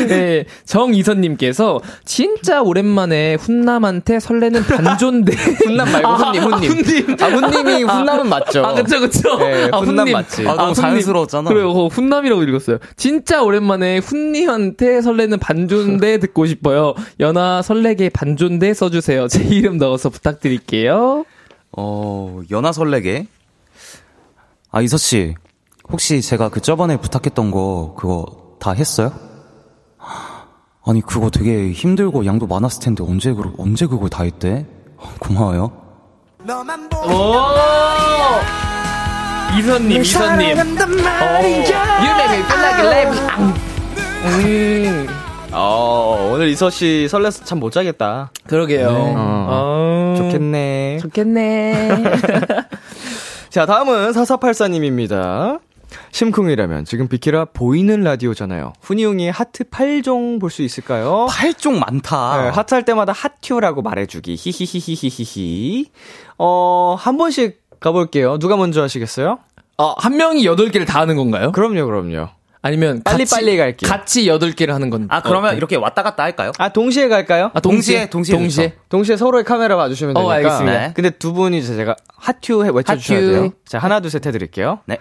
[0.08, 5.34] 네, 정이선님께서 진짜 오랜만에 훈남한테 설레는 반존대.
[5.64, 6.72] 훈남 말고 훈님, 훈님.
[6.72, 7.18] 훈님.
[7.22, 8.66] 아, 훈님이 훈남은 맞죠.
[8.66, 9.38] 아, 그쵸, 그쵸.
[9.38, 10.42] 네, 아, 훈남 맞지.
[10.48, 10.76] 아, 너무 훈님.
[10.76, 11.50] 자연스러웠잖아.
[11.50, 12.78] 그래요, 어, 훈남이라고 읽었어요.
[12.98, 16.94] 진짜 오랜만에 훈님한테 설레는 반존대 듣고 싶어요.
[17.20, 19.28] 연아 설레게 반존대 써주세요.
[19.28, 21.26] 제 이름 넣어서 부탁드릴게요.
[21.72, 23.28] 어, 연하 설레게.
[24.72, 25.36] 아, 이서 씨.
[25.92, 28.26] 혹시 제가 그 저번에 부탁했던 거, 그거
[28.60, 29.12] 다 했어요?
[30.86, 34.66] 아니, 그거 되게 힘들고 양도 많았을 텐데, 언제, 그, 언제 그걸 다 했대?
[35.20, 35.72] 고마워요.
[36.48, 37.34] 오!
[39.58, 40.58] 이선님, 이선님.
[40.58, 40.64] 어,
[42.80, 43.20] a lamb.
[44.26, 45.08] 음,
[45.52, 48.32] 어, 오늘 이서 씨 설레서 잠 못 자겠다.
[48.48, 48.88] 그러게요.
[49.18, 51.00] 어, 좋겠네.
[51.02, 52.04] 좋겠네.
[53.50, 55.60] 자, 다음은 4484님입니다.
[56.12, 58.74] 심쿵이라면 지금 비키라 보이는 라디오잖아요.
[58.82, 61.28] 훈이웅이 하트 8종 볼 수 있을까요?
[61.30, 62.42] 8종 많다.
[62.44, 64.36] 네, 하트 할 때마다 핫튜라고 말해주기.
[64.38, 65.86] 히히히히히히.
[66.38, 68.40] 어, 한 번씩 가볼게요.
[68.40, 69.40] 누가 먼저 하시겠어요?
[69.78, 71.52] 어, 한 명이 8개를 다 하는 건가요?
[71.52, 72.30] 그럼요, 그럼요.
[72.62, 73.90] 아니면 빨리빨리 갈게요.
[73.90, 75.58] 같이 8개를 하는 건 아, 그러면 어때?
[75.58, 76.52] 이렇게 왔다 갔다 할까요?
[76.58, 77.52] 아, 동시에 갈까요?
[77.54, 78.74] 아, 동시에 동시에, 동시에 동시에.
[78.90, 80.36] 동시에 서로의 카메라 봐주시면 어, 되니까.
[80.36, 80.80] 알겠습니다.
[80.88, 80.92] 네.
[80.94, 83.32] 근데 두 분이 이제 제가 핫튜 해 외쳐주셔야 핫튜.
[83.32, 83.50] 돼요.
[83.66, 84.80] 자, 하나, 둘, 셋 해드릴게요.
[84.88, 84.98] 네.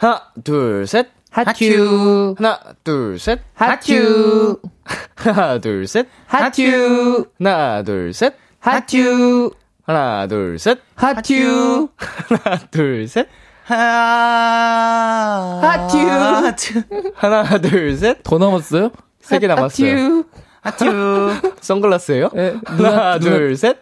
[0.00, 1.08] 하나, 둘, 셋.
[1.30, 2.34] 하튜.
[2.38, 3.40] 하나, 둘, 셋.
[3.54, 4.56] 하튜.
[5.16, 6.06] 하나, 둘, 셋.
[6.26, 7.26] 하튜.
[7.38, 8.34] 하나, 둘, 셋.
[8.60, 9.50] 하튜.
[9.86, 10.78] 하나, 둘, 셋.
[10.96, 11.88] 하튜.
[11.98, 13.28] 하나, 둘, 셋.
[13.64, 15.60] 하...
[15.62, 15.98] 하튜.
[16.08, 16.82] 하튜.
[17.14, 18.22] 하나, 둘, 셋.
[18.22, 18.90] 더 남았어요?
[19.20, 19.90] 세 개 남았어요.
[19.92, 20.24] 하튜.
[20.62, 21.52] 하튜.
[21.60, 22.30] 선글라스예요?
[22.36, 23.18] 예, 하나.
[23.18, 23.78] 둘, 셋.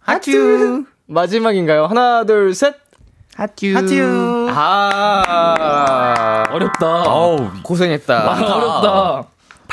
[0.00, 0.84] 하튜.
[1.06, 1.86] 마지막인가요?
[1.86, 2.74] 하나, 둘, 셋.
[3.36, 3.74] 하튜.
[3.74, 4.48] 하튜.
[4.50, 6.44] 아.
[6.50, 7.02] 어렵다.
[7.02, 8.30] 어우, 고생했다.
[8.30, 9.24] 어렵다.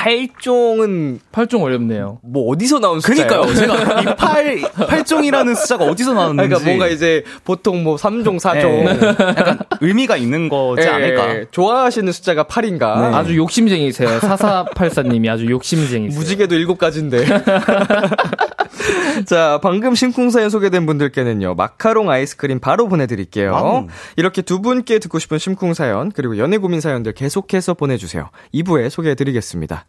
[0.04, 2.20] 8종은 8종 어렵네요.
[2.24, 3.42] 뭐 어디서 나온 숫자예요?
[3.42, 3.56] 그니까요.
[3.56, 6.50] 제가 이 8, 8종이라는 숫자가 어디서 나왔는지.
[6.50, 8.66] 그러니까 뭔가 이제 보통 뭐 3종, 4종.
[8.66, 9.08] 예.
[9.08, 11.46] 약간 의미가 있는 거지 않을까.
[11.52, 13.12] 좋아하시는 숫자가 8인가?
[13.12, 13.16] 네.
[13.16, 14.20] 아주 욕심쟁이세요.
[14.20, 16.20] 4484님이 아주 욕심쟁이세요.
[16.20, 17.24] 무지개도 7가지인데.
[19.26, 23.52] 자, 방금 심쿵사연 소개된 분들께는요, 마카롱 아이스크림 바로 보내드릴게요.
[23.52, 23.88] Wow.
[24.18, 28.30] 이렇게 두 분께 듣고 싶은 심쿵사연, 그리고 연애 고민 사연들 계속해서 보내주세요.
[28.54, 29.86] 2부에 소개해드리겠습니다.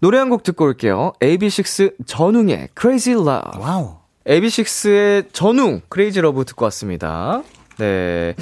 [0.00, 1.12] 노래 한 곡 듣고 올게요.
[1.20, 3.60] AB6IX 전웅의 Crazy Love.
[3.60, 3.96] Wow.
[4.26, 7.42] AB6IX의 전웅, Crazy Love 듣고 왔습니다.
[7.76, 8.34] 네.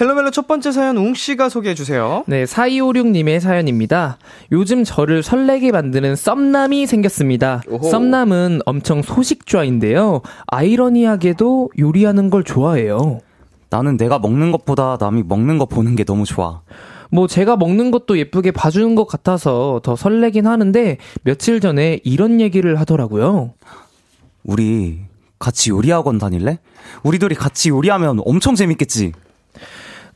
[0.00, 2.24] Hello멜로 첫 번째 사연 웅씨가 소개해주세요.
[2.26, 4.18] 네, 4256님의 사연입니다.
[4.52, 7.62] 요즘 저를 설레게 만드는 썸남이 생겼습니다.
[7.68, 7.90] 오호.
[7.90, 10.22] 썸남은 엄청 소식좌인데요.
[10.46, 13.18] 아이러니하게도 요리하는 걸 좋아해요.
[13.70, 16.60] 나는 내가 먹는 것보다 남이 먹는 거 보는 게 너무 좋아.
[17.10, 22.78] 뭐 제가 먹는 것도 예쁘게 봐주는 것 같아서 더 설레긴 하는데 며칠 전에 이런 얘기를
[22.80, 23.54] 하더라고요.
[24.44, 25.00] 우리
[25.38, 26.58] 같이 요리학원 다닐래?
[27.02, 29.12] 우리 둘이 같이 요리하면 엄청 재밌겠지.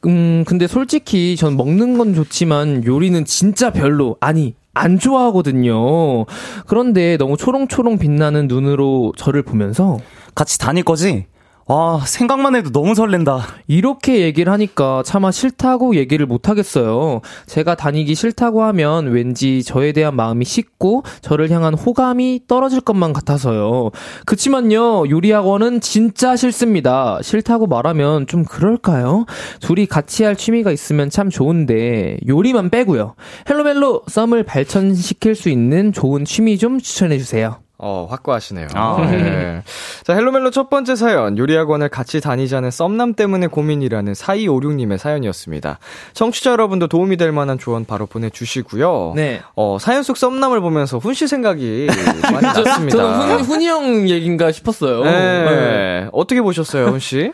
[0.06, 6.24] 음, 근데 솔직히 전 먹는 건 좋지만 요리는 진짜 별로, 아니, 안 좋아하거든요.
[6.66, 9.98] 그런데 너무 초롱초롱 빛나는 눈으로 저를 보면서
[10.34, 11.26] 같이 다닐 거지?
[11.70, 13.46] 와, 생각만 해도 너무 설렌다.
[13.68, 17.20] 이렇게 얘기를 하니까 차마 싫다고 얘기를 못 하겠어요.
[17.46, 23.92] 제가 다니기 싫다고 하면 왠지 저에 대한 마음이 식고 저를 향한 호감이 떨어질 것만 같아서요.
[24.26, 27.20] 그치만요, 요리학원은 진짜 싫습니다.
[27.22, 29.26] 싫다고 말하면 좀 그럴까요?
[29.60, 33.14] 둘이 같이 할 취미가 있으면 참 좋은데, 요리만 빼고요.
[33.48, 37.60] 헬로멜로 썸을 발전시킬 수 있는 좋은 취미 좀 추천해주세요.
[37.82, 38.68] 어, 확고하시네요.
[38.74, 38.98] 아.
[39.10, 39.62] 네.
[40.04, 41.38] 자, 헬로멜로 첫 번째 사연.
[41.38, 45.78] 요리학원을 같이 다니자는 썸남 때문에 고민이라는 4256님의 사연이었습니다.
[46.12, 49.14] 청취자 여러분도 도움이 될 만한 조언 바로 보내주시고요.
[49.16, 49.40] 네.
[49.56, 51.86] 어, 사연 속 썸남을 보면서 훈 씨 생각이
[52.32, 52.96] 많이 났습니다.
[52.98, 55.02] 저는 훈, 훈이 형 얘기인가 싶었어요.
[55.04, 56.08] 네.
[56.12, 57.32] 어떻게 보셨어요, 훈 씨?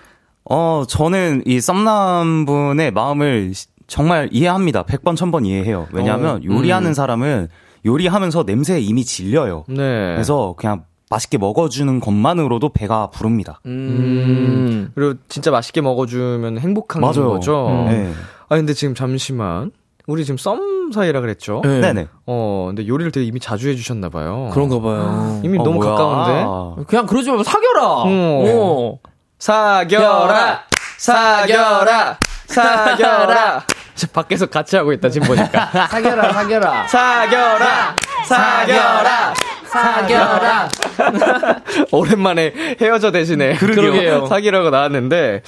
[0.48, 4.84] 어, 저는 이 썸남분의 마음을 시- 정말 이해합니다.
[4.84, 5.86] 100번, 1000번 이해해요.
[5.92, 6.94] 왜냐하면 어, 요리하는 음.
[6.94, 7.48] 사람은
[7.86, 9.64] 요리하면서 냄새에 이미 질려요.
[9.68, 10.12] 네.
[10.14, 13.60] 그래서 그냥 맛있게 먹어주는 것만으로도 배가 부릅니다.
[13.66, 14.90] 음.
[14.94, 17.30] 그리고 진짜 맛있게 먹어주면 행복한 맞아요.
[17.30, 17.68] 거죠.
[17.68, 17.84] 음.
[17.88, 18.12] 네.
[18.48, 19.70] 아 근데 지금 잠시만
[20.08, 21.60] 우리 지금 썸 사이라 그랬죠.
[21.64, 21.80] 네.
[21.80, 22.08] 네네.
[22.26, 24.50] 어 근데 요리를 되게 이미 자주 해주셨나 봐요.
[24.52, 25.40] 그런가 봐요.
[25.44, 25.90] 이미 어, 너무 뭐야.
[25.94, 26.84] 가까운데.
[26.88, 27.82] 그냥 그러지 말고 사겨라.
[27.84, 28.98] 어.
[29.38, 30.62] 사겨라,
[30.96, 33.64] 사겨라, 사겨라.
[33.68, 33.75] 저
[34.12, 35.66] 밖에서 같이 하고 있다 지금 보니까.
[35.88, 36.86] 사겨라, 사겨라.
[36.86, 39.34] 사겨라, 사겨라,
[39.66, 40.68] 사겨라.
[41.92, 44.26] 오랜만에 헤어져 대신에 그러게요.
[44.26, 45.42] 사기라고 나왔는데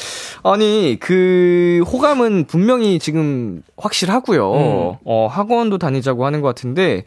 [0.45, 4.53] 아니 그 호감은 분명히 지금 확실하고요.
[4.53, 4.97] 음.
[5.05, 7.05] 어 학원도 다니자고 하는 것 같은데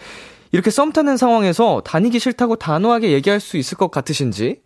[0.51, 4.59] 이렇게 썸 타는 상황에서 다니기 싫다고 단호하게 얘기할 수 있을 것 같으신지?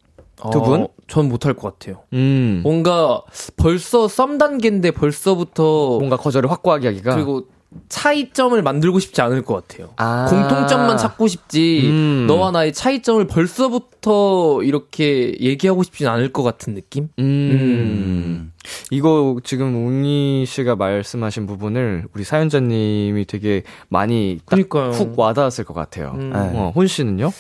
[0.52, 0.82] 두 분?
[0.82, 2.02] 어, 전 못할 것 같아요.
[2.14, 2.62] 음.
[2.64, 3.22] 뭔가
[3.58, 7.44] 벌써 썸 단계인데 벌써부터 뭔가 거절을 확고하게 하기가 그리고
[7.90, 9.90] 차이점을 만들고 싶지 않을 것 같아요.
[9.98, 10.28] 아.
[10.30, 12.26] 공통점만 찾고 싶지 음.
[12.28, 17.10] 너와 나의 차이점을 벌써부터 이렇게 얘기하고 싶진 않을 것 같은 느낌?
[17.20, 18.52] 음.
[18.92, 24.40] 이거 지금 웅이 씨가 말씀하신 부분을 우리 사연자님이 되게 많이.
[24.50, 26.14] 훅 와닿았을 것 같아요.
[26.16, 26.32] 음.
[26.32, 26.40] 네.
[26.40, 27.32] 어, 혼 씨는요?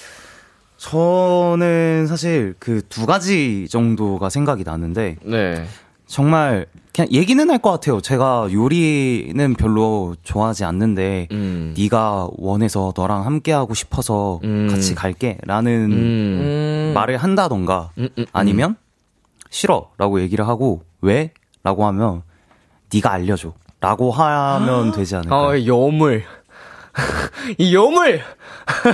[0.90, 5.66] 저는 사실 그 두 가지 정도가 생각이 나는데 네.
[6.06, 8.00] 정말 그냥 얘기는 할 것 같아요.
[8.02, 11.74] 제가 요리는 별로 좋아하지 않는데 음.
[11.78, 14.68] 네가 원해서 너랑 함께 하고 싶어서 음.
[14.70, 15.92] 같이 갈게라는 음.
[15.92, 16.92] 음.
[16.94, 18.26] 말을 한다던가 음, 음, 음.
[18.32, 18.76] 아니면
[19.50, 22.22] 싫어라고 얘기를 하고 왜라고 하면
[22.94, 25.36] 네가 알려줘라고 하면 되지 않을까?
[25.48, 26.24] 어, 여물.
[27.58, 28.22] 이 여물!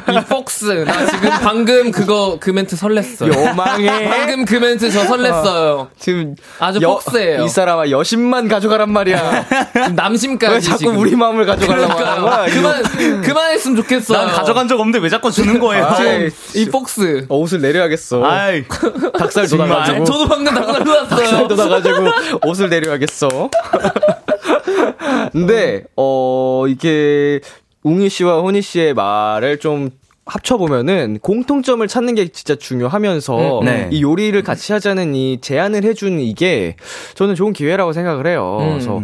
[0.09, 3.33] 이 폭스 나 지금 방금 그거 그 멘트 설렜어요.
[3.33, 4.09] 요망해.
[4.09, 5.87] 방금 그 멘트 저 설렜어요.
[5.97, 7.43] 지금 아주 여- 폭스예요.
[7.43, 9.45] 이 사람아 여심만 가져가란 말이야.
[9.73, 10.97] 지금 남심까지 왜 자꾸 지금.
[10.97, 12.45] 우리 마음을 가져가려고 하는 거야?
[12.47, 14.17] 그만 그만했으면 좋겠어요.
[14.17, 15.85] 난 가져간 적 없는데 왜 자꾸 주는 거예요?
[15.85, 17.27] 아이, 이 폭스.
[17.29, 18.25] 어, 옷을 내려야겠어.
[18.25, 18.63] 아이,
[19.17, 20.03] 닭살 돋아가지고.
[20.03, 21.47] 저도 방금 닭살 닭살 돋았어요.
[21.47, 23.29] 돋아가지고 옷을 내려야겠어.
[25.31, 27.39] 근데 어 이게
[27.83, 29.89] 웅이 씨와 호니 씨의 말을 좀
[30.25, 33.89] 합쳐보면은 공통점을 찾는 게 진짜 중요하면서 음, 네.
[33.91, 36.75] 이 요리를 같이 하자는 이 제안을 해준 이게
[37.15, 38.57] 저는 좋은 기회라고 생각을 해요.
[38.61, 38.69] 음.
[38.69, 39.01] 그래서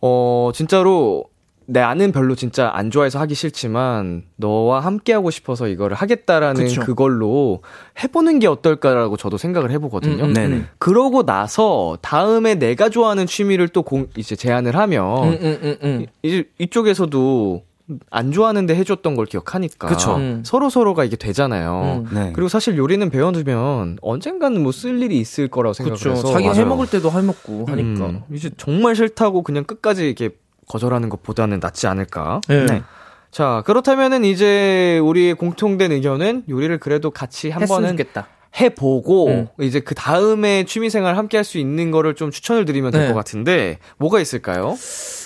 [0.00, 1.24] 어 진짜로
[1.66, 6.80] 나는 별로 진짜 안 좋아해서 하기 싫지만 너와 함께 하고 싶어서 이거를 하겠다라는 그쵸.
[6.82, 7.62] 그걸로
[8.02, 10.24] 해보는 게 어떨까라고 저도 생각을 해보거든요.
[10.24, 10.68] 음, 음.
[10.78, 16.06] 그러고 나서 다음에 내가 좋아하는 취미를 또 공, 이제 제안을 하면 음, 음, 음, 음.
[16.22, 17.62] 이제 이쪽에서도
[18.10, 20.16] 안 좋아하는데 해줬던 걸 기억하니까 그쵸.
[20.16, 20.42] 음.
[20.44, 22.04] 서로 서로가 이게 되잖아요.
[22.10, 22.14] 음.
[22.14, 22.32] 네.
[22.34, 25.72] 그리고 사실 요리는 배워두면 언젠가는 뭐 쓸 일이 있을 거라고.
[25.74, 26.46] 생각해서 자기.
[26.48, 28.06] 해 먹을 때도 해 먹고 하니까.
[28.06, 30.30] 음, 이제 정말 싫다고 그냥 끝까지 이렇게
[30.68, 32.40] 거절하는 것보다는 낫지 않을까.
[32.48, 32.64] 네.
[32.66, 32.82] 네.
[33.30, 38.26] 자 그렇다면은 이제 우리의 공통된 의견은 요리를 그래도 같이 한 번은 좋겠다.
[38.60, 39.48] 해보고 음.
[39.60, 43.14] 이제 그 다음에 취미생활 함께 할 수 있는 거를 좀 추천을 드리면 될것 네.
[43.14, 44.76] 같은데 뭐가 있을까요?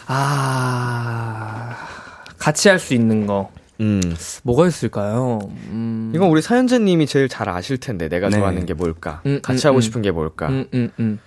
[0.06, 1.76] 아
[2.46, 4.00] 같이 할 수 있는 거 음
[4.42, 5.38] 뭐가 있을까요?
[5.68, 6.12] 음.
[6.14, 8.38] 이건 우리 사연자님이 제일 잘 아실 텐데 내가 네.
[8.38, 9.80] 좋아하는 게 뭘까 음, 같이 음, 하고 음.
[9.80, 11.18] 싶은 게 뭘까 음.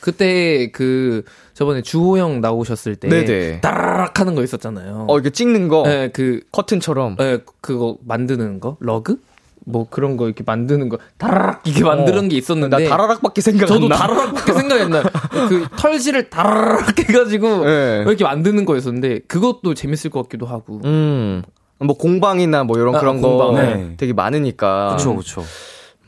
[0.00, 3.60] 그때 그 저번에 주호 형 나오셨을 때 네네.
[3.60, 5.06] 따라락 하는 거 있었잖아요.
[5.08, 9.20] 어 이거 찍는 거 네, 그 커튼처럼 네, 그거 만드는 거 러그?
[9.68, 12.28] 뭐 그런 거 이렇게 만드는 거 다라락 이게 만드는 어.
[12.28, 13.96] 게 있었는데 나 다라락밖에 생각 저도 안 나.
[13.96, 15.02] 다라락밖에 생각이 안 나요.
[15.48, 18.04] 그 털실을 다라락 해가지고 네.
[18.06, 20.80] 이렇게 만드는 거였었는데 그것도 재밌을 것 같기도 하고.
[20.84, 21.42] 음.
[21.80, 23.94] 뭐 공방이나 뭐 이런 아, 그런 거 공방, 네.
[23.98, 24.96] 되게 많으니까.
[24.96, 25.44] 그쵸, 그쵸.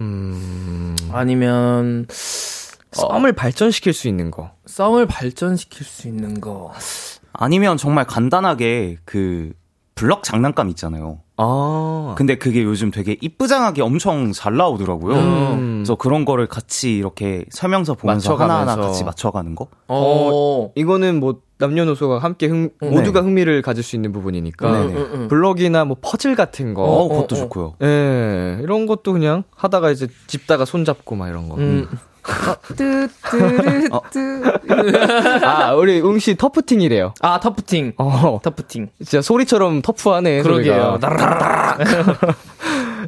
[0.01, 0.97] 음.
[1.13, 2.07] 아니면
[2.93, 4.53] 썸을 발전시킬 수 있는 거.
[4.67, 6.73] 썸을 발전시킬 수 있는 거.
[7.33, 9.53] 아니면 정말 간단하게 그
[9.95, 11.21] 블럭 장난감 있잖아요.
[11.43, 12.15] 아.
[12.19, 15.15] 근데 그게 요즘 되게 이쁘장하게 엄청 잘 나오더라고요.
[15.15, 15.75] 음.
[15.79, 18.61] 그래서 그런 거를 같이 이렇게 설명서 보면서 맞춰가면서.
[18.61, 19.69] 하나하나 같이 맞춰가는 거?
[19.89, 20.71] 어.
[20.75, 22.91] 이거는 뭐 남녀노소가 함께 흥, 네.
[22.91, 24.71] 모두가 흥미를 가질 수 있는 부분이니까.
[24.71, 24.95] 네네.
[24.95, 25.29] 응, 응.
[25.29, 26.83] 블럭이나 뭐 퍼즐 같은 거.
[26.83, 27.43] 어, 그것도 어, 어.
[27.43, 27.75] 좋고요.
[27.83, 31.57] 예, 이런 것도 그냥 하다가 이제 집다가 손 잡고 막 이런 거.
[31.57, 31.89] 음.
[32.77, 34.43] 뜨뜨르뜨.
[35.45, 37.15] 아, 우리 웅씨 터프팅이래요.
[37.21, 37.95] 아 터프팅.
[37.99, 38.89] 어, 터프팅.
[38.99, 40.43] 진짜 소리처럼 터프하네.
[40.43, 40.99] 그러게요.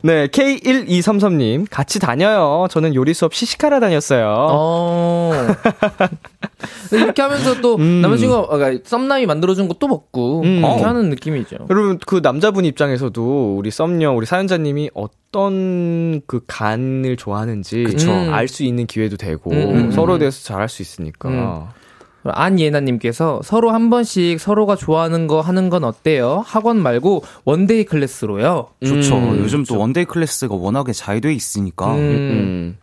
[0.02, 2.66] 네, K1233님, 같이 다녀요.
[2.70, 4.34] 저는 요리 수업 시시카라 다녔어요.
[4.50, 5.32] 어.
[6.92, 8.00] 이렇게 하면서 또 음.
[8.02, 10.58] 남자친구가 그러니까 썸남이 만들어준 것도 먹고 음.
[10.58, 10.86] 이렇게 어.
[10.88, 11.56] 하는 느낌이죠.
[11.70, 18.12] 여러분, 그 남자분 입장에서도 우리 썸녀, 우리 사연자님이 어떤 그 간을 좋아하는지 그쵸.
[18.12, 20.18] 알수 있는 기회도 되고 음, 음, 서로에 음.
[20.20, 21.28] 대해서 잘 알 수 있으니까.
[21.28, 21.82] 음.
[22.24, 26.44] 안예나님께서 서로 한 번씩 서로가 좋아하는 거 하는 건 어때요?
[26.46, 28.68] 학원 말고 one-day class로요.
[28.84, 29.16] 좋죠.
[29.16, 31.94] 음, 요즘 또 one-day class가 워낙에 잘 돼 있으니까.
[31.94, 31.98] 음.
[31.98, 32.76] 음.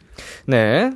[0.46, 0.92] 네.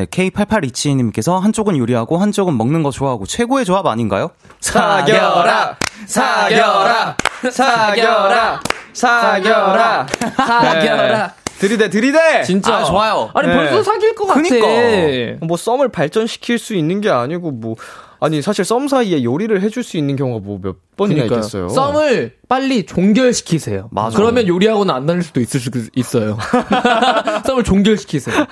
[0.00, 4.30] 네, K8827님께서 한쪽은 요리하고 한쪽은 먹는 거 좋아하고 최고의 조합 아닌가요?
[4.60, 5.76] 사겨라!
[6.06, 7.16] 사겨라!
[7.50, 8.60] 사겨라!
[8.94, 10.06] 사겨라!
[10.36, 11.26] 사겨라.
[11.26, 11.32] 네.
[11.58, 12.42] 들이대, 들이대!
[12.44, 12.76] 진짜.
[12.76, 13.30] 아, 좋아요.
[13.34, 13.54] 아니, 네.
[13.54, 14.40] 벌써 사귈 것 같아.
[14.40, 15.46] 그니까.
[15.46, 17.76] 뭐 썸을 발전시킬 수 있는 게 아니고 뭐
[18.22, 21.38] 아니 사실 썸 사이에 요리를 해줄 수 있는 경우가 뭐 몇 번이나 그러니까요.
[21.38, 21.68] 있겠어요.
[21.70, 23.88] 썸을 빨리 종결시키세요.
[23.90, 24.14] 맞아.
[24.18, 26.36] 그러면 요리하고는 안 다닐 수도 있을 수 있어요.
[27.46, 28.44] 썸을 종결시키세요.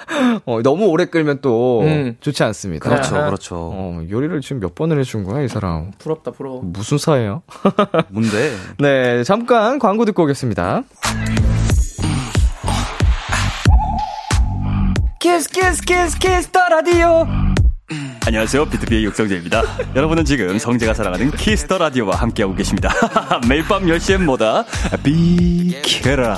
[0.46, 2.16] 어, 너무 오래 끌면 또 음.
[2.20, 2.88] 좋지 않습니다.
[2.88, 3.26] 그렇죠, 아하.
[3.26, 3.56] 그렇죠.
[3.56, 5.90] 어, 요리를 지금 몇 번을 해준 거야 이 사람?
[5.98, 6.62] 부럽다, 부러워.
[6.64, 7.42] 무슨 사예요?
[8.08, 8.52] 뭔데?
[8.78, 10.84] 네, 잠깐 광고 듣고 오겠습니다.
[15.20, 17.26] Kiss Kiss Kiss Kiss the Radio.
[18.26, 18.66] 안녕하세요.
[18.66, 19.62] BTOB의 육성재입니다.
[19.96, 22.90] 여러분은 지금 성재가 사랑하는 Kiss the Radio와 함께하고 계십니다.
[23.48, 24.64] 매일 밤 10시엔 뭐다?
[25.02, 26.36] 비키라.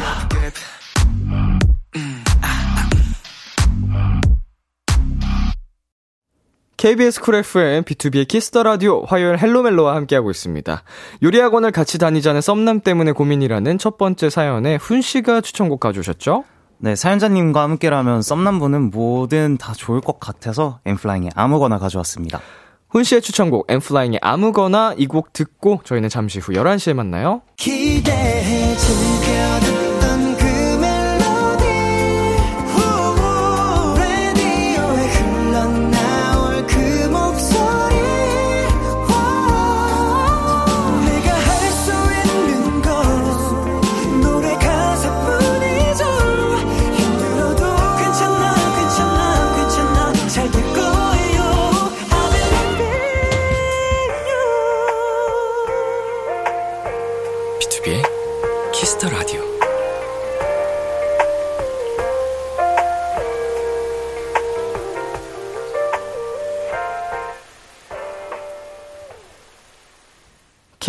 [6.76, 10.82] KBS Cool FM, B2B의 키스터 라디오, 화요일 Hello멜로와 함께하고 있습니다.
[11.22, 16.44] 요리학원을 같이 다니자는 썸남 때문에 고민이라는 첫 번째 사연에 훈 씨가 추천곡 가져오셨죠?
[16.82, 22.40] 네, 사연자님과 함께라면 썸남부는 뭐든 다 좋을 것 같아서 엠플라잉의 아무거나 가져왔습니다.
[22.88, 27.42] 훈 씨의 추천곡 엠플라잉의 아무거나 이 곡 듣고 저희는 잠시 후 11시에 만나요.
[27.56, 29.89] 기대해 즐겨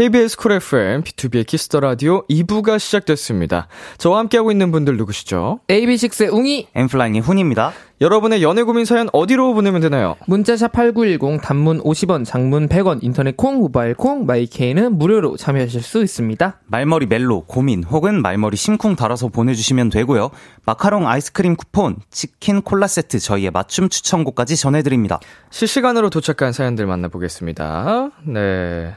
[0.02, 3.68] KBS 쿨 FM, BTOB의 키스 더 라디오 2부가 시작됐습니다.
[4.00, 5.60] 저와 함께하고 있는 분들 누구시죠?
[5.68, 7.72] AB6IX의 웅이 엔플라잉의 훈입니다.
[8.02, 10.16] 여러분의 연애 고민 사연 어디로 보내면 되나요?
[10.26, 16.02] 문자 샵 8910 단문 50원, 장문 100원, 인터넷 콩, 모바일 콩, 마이케이는 무료로 참여하실 수
[16.02, 16.62] 있습니다.
[16.66, 20.32] 말머리 멜로, 고민, 혹은 말머리 심쿵 달아서 보내주시면 되고요.
[20.66, 25.20] 마카롱 아이스크림 쿠폰, 치킨 콜라 세트 저희의 맞춤 추천곡까지 전해드립니다.
[25.52, 28.10] 실시간으로 도착한 사연들 만나보겠습니다.
[28.26, 28.96] 네.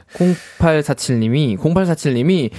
[0.57, 2.49] 0847님이 0847님이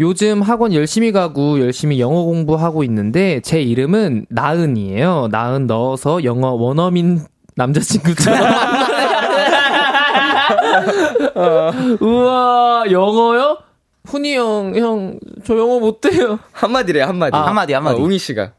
[0.00, 5.28] 요즘 학원 열심히 가고 열심히 영어 공부하고 있는데 제 이름은 나은이에요.
[5.30, 7.20] 나은 넣어서 영어 원어민
[7.56, 8.40] 남자친구처럼.
[12.00, 13.58] 우와 영어요?
[14.04, 16.38] 훈이 형, 형, 저 영어 못해요.
[16.52, 17.36] 한마디래, 한마디.
[17.36, 18.00] 아, 한마디, 한마디.
[18.00, 18.52] 어, 웅이 씨가.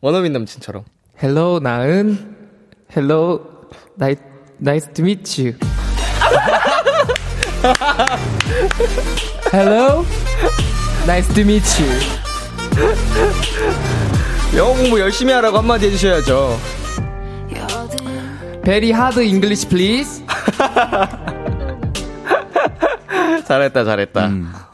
[0.00, 0.84] 원어민 남친처럼.
[1.20, 2.36] Hello, 나은.
[2.94, 3.40] Hello,
[3.98, 4.22] nice,
[4.60, 5.54] nice to meet you.
[9.52, 10.04] Hello,
[11.06, 11.88] nice to meet you.
[14.56, 16.58] 영어 공부 열심히 하라고 한마디 해주셔야죠.
[18.64, 20.24] Very hard English, please.
[23.46, 24.30] 잘했다, 잘했다.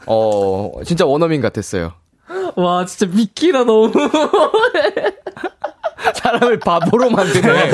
[0.07, 1.93] 어, 진짜 원어민 같았어요.
[2.55, 3.91] 와, 진짜 미키라 너무.
[6.33, 7.71] 사람을 바보로 만드네.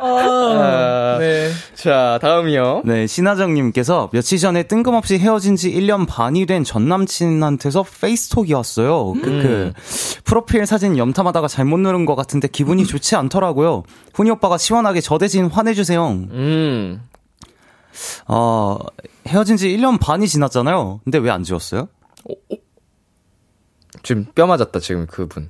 [0.00, 1.50] 아, 네.
[1.74, 2.82] 자, 다음이요.
[2.84, 9.12] 네, 신하정님께서 며칠 전에 뜬금없이 헤어진 지 1년 반이 된 전 남친한테서 페이스톡이 왔어요.
[9.12, 9.72] 그, 그,
[10.24, 13.84] 프로필 사진 염탐하다가 잘못 누른 것 같은데 기분이 좋지 않더라고요.
[14.14, 16.08] 훈이 오빠가 시원하게 저 대신 화내주세요.
[16.08, 17.02] 음.
[18.26, 18.78] 어,
[19.28, 21.00] 헤어진 지 1년 반이 지났잖아요.
[21.04, 21.88] 근데 왜 안 지웠어요?
[24.06, 25.48] 지금 뼈 맞았다, 지금 그분.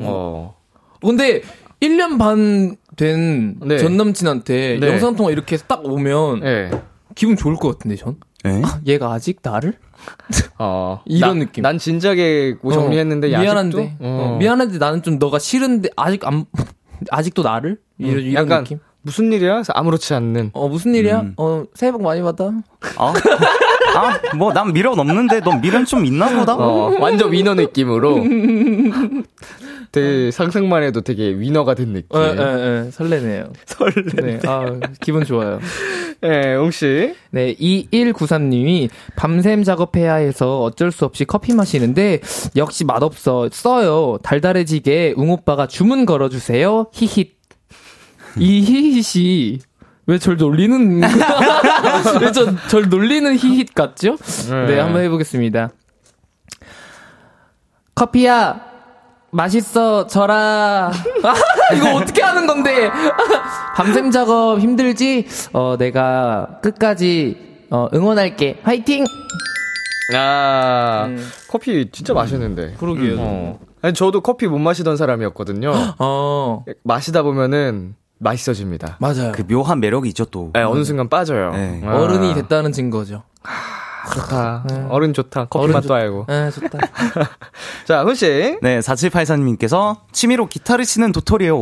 [0.00, 0.56] 어.
[1.02, 1.42] 근데
[1.82, 3.76] 1년 반된 네.
[3.76, 4.88] 전 남친한테 네.
[4.88, 6.70] 영상 통화 이렇게 해서 딱 오면 예.
[7.14, 8.16] 기분 좋을 것 같은데, 전?
[8.44, 8.62] 네?
[8.86, 9.74] 얘가 아직 나를?
[10.58, 11.02] 어.
[11.04, 11.60] 이런 나- 느낌.
[11.60, 13.40] 난 진작에 뭐 정리했는데 어?
[13.40, 14.30] 미안한데 어.
[14.32, 16.46] 어, 미안한데 나는 좀 너가 싫은데 아직 안
[17.10, 19.62] 아직도 나를 이런, 이런 약간 느낌 무슨 일이야?
[19.68, 20.50] 아무렇지 않는.
[20.54, 21.34] 어 무슨 일이야 음.
[21.36, 22.50] 어 새해 복 많이 받아
[22.96, 23.12] 아,
[23.94, 26.54] 아, 뭐, 난 미련 없는데, 넌 미련 좀 있나 보다?
[26.54, 28.24] 어, 완전 위너 느낌으로.
[29.94, 32.20] 되게 상상만 해도 되게 위너가 된 느낌.
[32.20, 32.90] 예, 예, 예.
[32.90, 34.64] 설레네요 설레 네, 아
[35.00, 35.60] 기분 좋아요
[36.24, 37.14] 예, 웅씨.
[37.30, 42.20] 네 2193님이 밤샘 작업해야 해서 어쩔 수 없이 커피 마시는데
[42.56, 47.28] 역시 맛없어 써요 달달해지게 웅오빠가 주문 걸어주세요 히힛
[48.38, 49.60] 이 히힛이
[50.06, 51.00] 왜 절 놀리는
[52.20, 54.16] 왜절 놀리는 히힛 같죠?
[54.66, 55.70] 네, 한번 해보겠습니다.
[57.94, 58.60] 커피야
[59.30, 60.90] 맛있어 져라.
[61.22, 61.34] 아,
[61.74, 62.90] 이거 어떻게 하는 건데?
[63.76, 65.26] 밤샘 작업 힘들지?
[65.52, 68.60] 어 내가 끝까지 어, 응원할게.
[68.62, 69.04] 화이팅!
[70.14, 71.08] 아,
[71.48, 72.74] 커피 진짜 맛있는데.
[72.78, 73.16] 그러게요.
[73.18, 73.58] 어.
[73.80, 75.72] 아니, 저도 커피 못 마시던 사람이었거든요.
[75.98, 78.96] 어 마시다 보면은 맛있어집니다.
[79.00, 79.32] 맞아요.
[79.32, 80.50] 그 묘한 매력이 있죠 또.
[80.52, 81.52] 네, 어느 순간 빠져요.
[81.52, 81.82] 네.
[81.84, 83.22] 아, 어른이 됐다는 증거죠.
[84.12, 84.64] 좋다.
[84.90, 85.46] 어른 좋다.
[85.46, 86.26] 커피 맛도 좋- 알고.
[86.28, 86.78] 아 좋다.
[87.86, 88.58] 자, 훈씨.
[88.62, 91.56] 네, 4784님께서 취미로 기타를 치는 도토리예요.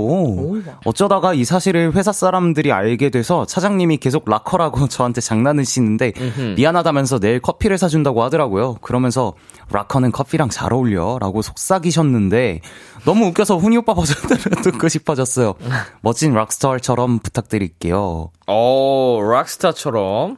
[0.85, 6.13] 어쩌다가 이 사실을 회사 사람들이 알게 돼서 차장님이 계속 락커라고 저한테 장난을 치는데
[6.57, 8.75] 미안하다면서 내일 커피를 사준다고 하더라고요.
[8.81, 9.35] 그러면서
[9.71, 12.61] 락커는 커피랑 잘 어울려 라고 속삭이셨는데
[13.05, 15.55] 너무 웃겨서 훈이 오빠 버전으로 듣고 싶어졌어요.
[16.03, 18.31] 멋진 락스타처럼 부탁드릴게요.
[18.49, 20.37] 오, 락스타처럼.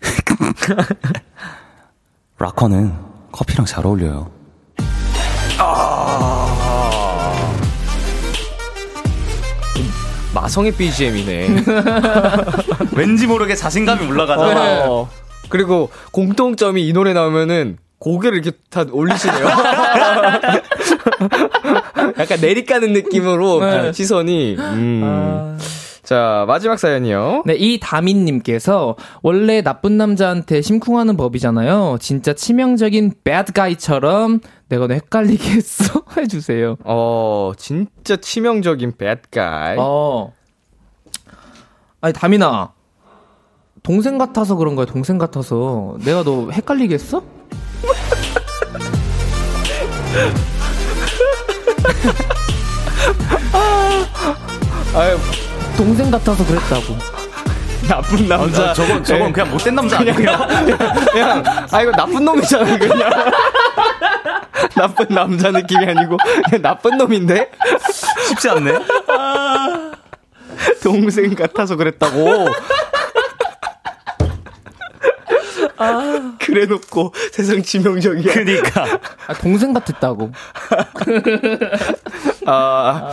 [2.38, 2.92] 락커는
[3.32, 4.30] 커피랑 잘 어울려요.
[10.34, 11.48] 마성의 BGM이네.
[12.96, 14.84] 왠지 모르게 자신감이 올라가잖아.
[14.88, 15.08] 어.
[15.48, 19.44] 그리고 공통점이 이 노래 나오면은 고개를 이렇게 다 올리시네요.
[22.18, 23.92] 약간 내리까는 느낌으로 네.
[23.92, 24.56] 시선이.
[24.58, 25.58] 음.
[26.10, 27.44] 자, 마지막 사연이요.
[27.46, 31.98] 네, 이 다민님께서 원래 나쁜 남자한테 심쿵하는 법이잖아요.
[32.00, 36.02] 진짜 치명적인 bad guy처럼 내가 너 헷갈리게 했어?
[36.18, 36.74] 해주세요.
[36.82, 39.76] 어, 진짜 치명적인 bad guy.
[39.78, 40.32] 어.
[42.00, 42.72] 아니, 다민아.
[43.84, 45.96] 동생 같아서 그런 거야, 동생 같아서.
[46.04, 47.22] 내가 너 헷갈리게 했어?
[54.92, 55.16] 아유,
[55.80, 56.94] 동생 같아서 그랬다고.
[57.88, 58.74] 나쁜 남자.
[58.74, 60.14] 저건, 저건 그냥 못된 남자 아니에요?
[60.14, 63.08] 그냥, 아, 이거 나쁜 놈이잖아, 그냥.
[64.76, 67.50] 나쁜 남자 느낌이 아니고, 그냥 나쁜 놈인데?
[68.28, 68.72] 쉽지 않네.
[70.84, 72.48] 동생 같아서 그랬다고.
[76.40, 78.34] 그래 놓고 세상 치명적이야.
[78.34, 78.84] 그니까.
[79.28, 80.30] 아, 동생 같았다고.
[82.46, 83.10] 아,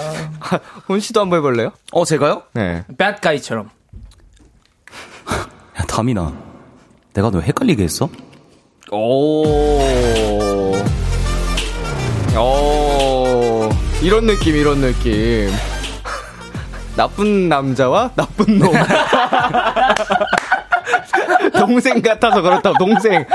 [0.88, 1.72] 혼 씨도 한번 해볼래요?
[1.92, 2.44] 어, 제가요?
[2.54, 2.84] 네.
[2.98, 3.70] bad guy처럼.
[5.80, 6.34] 야, 다민아.
[7.14, 8.10] 내가 너 헷갈리게 했어?
[8.92, 9.44] 오.
[12.38, 13.70] 오.
[14.02, 15.50] 이런 느낌, 이런 느낌.
[16.96, 18.72] 나쁜 남자와 나쁜 놈.
[21.54, 23.26] 동생 같아서 그렇다고, 동생.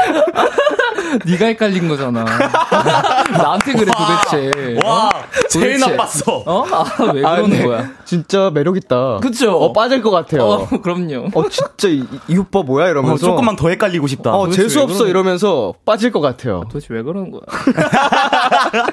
[1.27, 2.25] 네가 헷갈린 거잖아.
[3.33, 4.79] 나한테 그래 도대체.
[4.85, 5.11] 와,
[5.49, 5.97] 제일 도대체.
[5.97, 6.43] 나빴어.
[6.47, 6.65] 어?
[6.71, 7.91] 아, 왜 아, 그러는 거야?
[8.05, 9.19] 진짜 매력 있다.
[9.21, 9.53] 그쵸?
[9.57, 10.43] 어, 빠질 것 같아요.
[10.43, 11.29] 어, 어, 그럼요.
[11.51, 12.89] 진짜 이, 이 오빠 뭐야?
[12.89, 13.27] 이러면서.
[13.27, 14.33] 어, 조금만 더 헷갈리고 싶다.
[14.33, 15.05] 어, 재수 없어.
[15.05, 16.65] 그러는- 이러면서 빠질 것 같아요.
[16.71, 17.43] 도대체 왜 그러는 거야?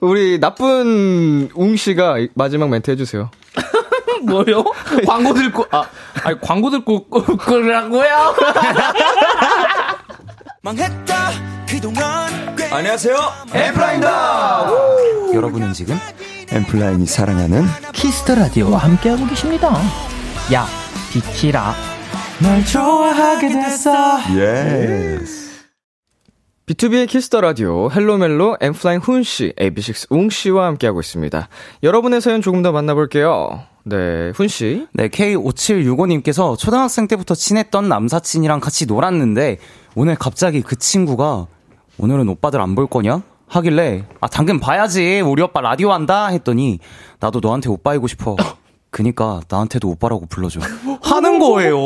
[0.00, 3.30] 우리 나쁜 웅 씨가 마지막 멘트 해주세요.
[4.24, 4.62] 뭐요?
[5.06, 5.82] 광고 듣고, 아,
[6.22, 8.34] 아니, 광고 듣고, 그러고요?
[10.64, 11.30] 망했다
[11.68, 12.30] 그동안
[12.70, 13.16] 안녕하세요.
[15.34, 15.96] 여러분은 지금
[16.52, 19.76] 엔플라잉이 사랑하는 키스 더 라디오와 함께하고 계십니다.
[20.52, 20.66] 야,
[21.12, 21.74] 비키라.
[22.40, 23.90] 널 좋아하게 됐어
[24.36, 25.64] yes.
[26.66, 31.48] BTOB의 키스 더 라디오 헬로멜로 엔플라잉 훈 씨, AB6IX 웅 씨와 함께하고 있습니다.
[31.82, 33.64] 여러분의 사연 조금 더 만나볼게요.
[33.84, 34.86] 네, 훈 씨.
[34.92, 39.58] 네, K5765님께서 초등학생 때부터 친했던 남사친이랑 같이 놀았는데
[39.94, 41.46] 오늘 갑자기 그 친구가
[41.98, 43.22] 오늘은 오빠들 안 볼 거냐?
[43.46, 46.78] 하길래 아 당근 봐야지 우리 오빠 라디오 한다 했더니
[47.20, 48.34] 나도 너한테 오빠이고 싶어
[48.88, 50.60] 그니까 나한테도 오빠라고 불러줘
[51.02, 51.76] 하는 거예요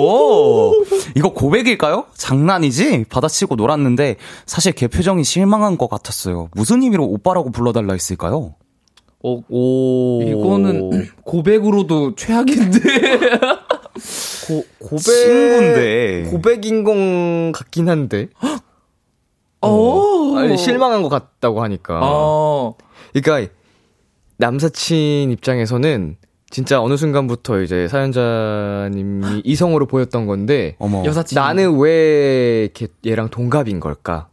[1.17, 2.05] 이거 고백일까요?
[2.15, 3.07] 장난이지?
[3.09, 4.15] 받아치고 놀았는데
[4.47, 8.55] 사실 걔 표정이 실망한 것 같았어요 무슨 의미로 오빠라고 불러달라 했을까요?
[9.25, 10.23] 어, 오.
[10.23, 12.79] 이거는 고백으로도 최악인데.
[14.47, 15.03] 고, 고백.
[15.03, 18.29] 친구인데 고백인 건 같긴 한데.
[19.61, 20.37] 어.
[20.37, 22.01] 아니, 실망한 것 같다고 하니까.
[22.03, 22.75] 어.
[23.13, 23.53] 그러니까
[24.37, 26.17] 남사친 입장에서는
[26.51, 31.35] 진짜 어느 순간부터 이제 사연자님이 이성으로 보였던 건데 어머 여사친.
[31.35, 34.29] 나는 왜 이렇게 얘랑 동갑인 걸까?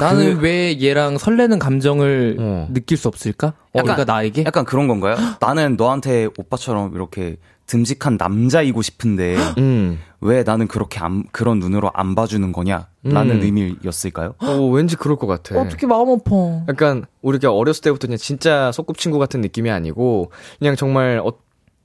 [0.00, 2.68] 나는 왜 얘랑 설레는 감정을 어.
[2.72, 3.54] 느낄 수 없을까?
[3.72, 4.44] 그러니까 나에게?
[4.46, 5.16] 약간 그런 건가요?
[5.40, 7.36] 나는 너한테 오빠처럼 이렇게
[7.66, 9.98] 듬직한 남자이고 싶은데 음.
[10.20, 13.40] 왜 나는 그렇게 안, 그런 눈으로 안 봐주는 거냐라는 음.
[13.42, 14.34] 의미였을까요?
[14.42, 15.58] 오, 왠지 그럴 것 같아.
[15.60, 16.64] 어떻게 마음 아파.
[16.68, 21.32] 약간 우리가 어렸을 때부터 그냥 진짜 소꿉친구 같은 느낌이 아니고 그냥 정말 어,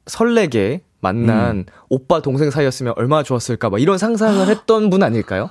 [0.07, 5.49] 설레게 만난 오빠 동생 사이였으면 얼마나 좋았을까 막 이런 상상을 했던 분 아닐까요?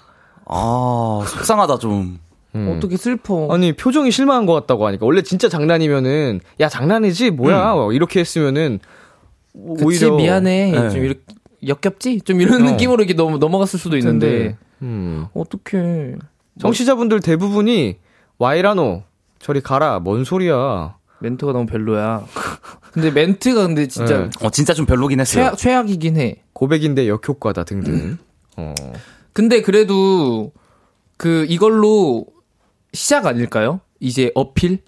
[0.49, 2.19] 아, 속상하다 좀.
[2.55, 2.75] 음.
[2.75, 3.49] 어떻게 슬퍼.
[3.53, 8.81] 아니 표정이 실망한 것 같다고 하니까 원래 진짜 장난이면은 야 장난이지 뭐야 뭐 이렇게 했으면은
[9.53, 10.71] 그치, 오히려 미안해.
[10.71, 10.91] 네.
[10.91, 11.21] 좀 이렇게
[11.67, 12.23] 역겹지?
[12.23, 12.71] 좀 이런 어.
[12.71, 14.57] 느낌으로 이렇게 넘, 넘어갔을 수도 있는데.
[14.83, 15.27] 음.
[15.35, 16.15] 어떡해.
[16.61, 17.99] 청취자분들 대부분이
[18.39, 19.03] 와이라노
[19.39, 22.25] 저리 가라 뭔 소리야 멘트가 너무 별로야.
[22.93, 24.31] 근데 멘트가 근데 진짜 네.
[24.41, 25.45] 어, 진짜 좀 별로긴 했어요.
[25.45, 26.43] 최악, 최악이긴 해.
[26.53, 28.19] 고백인데 역효과다 등등
[28.57, 28.75] 어.
[29.39, 30.51] 근데 그래도
[31.17, 32.27] 그 이걸로
[32.93, 33.79] 시작 아닐까요?
[34.01, 34.81] 이제 어필?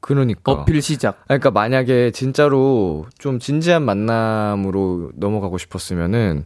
[0.00, 1.22] 그러니까 어필 시작.
[1.26, 6.44] 그러니까 만약에 진짜로 좀 진지한 만남으로 넘어가고 싶었으면은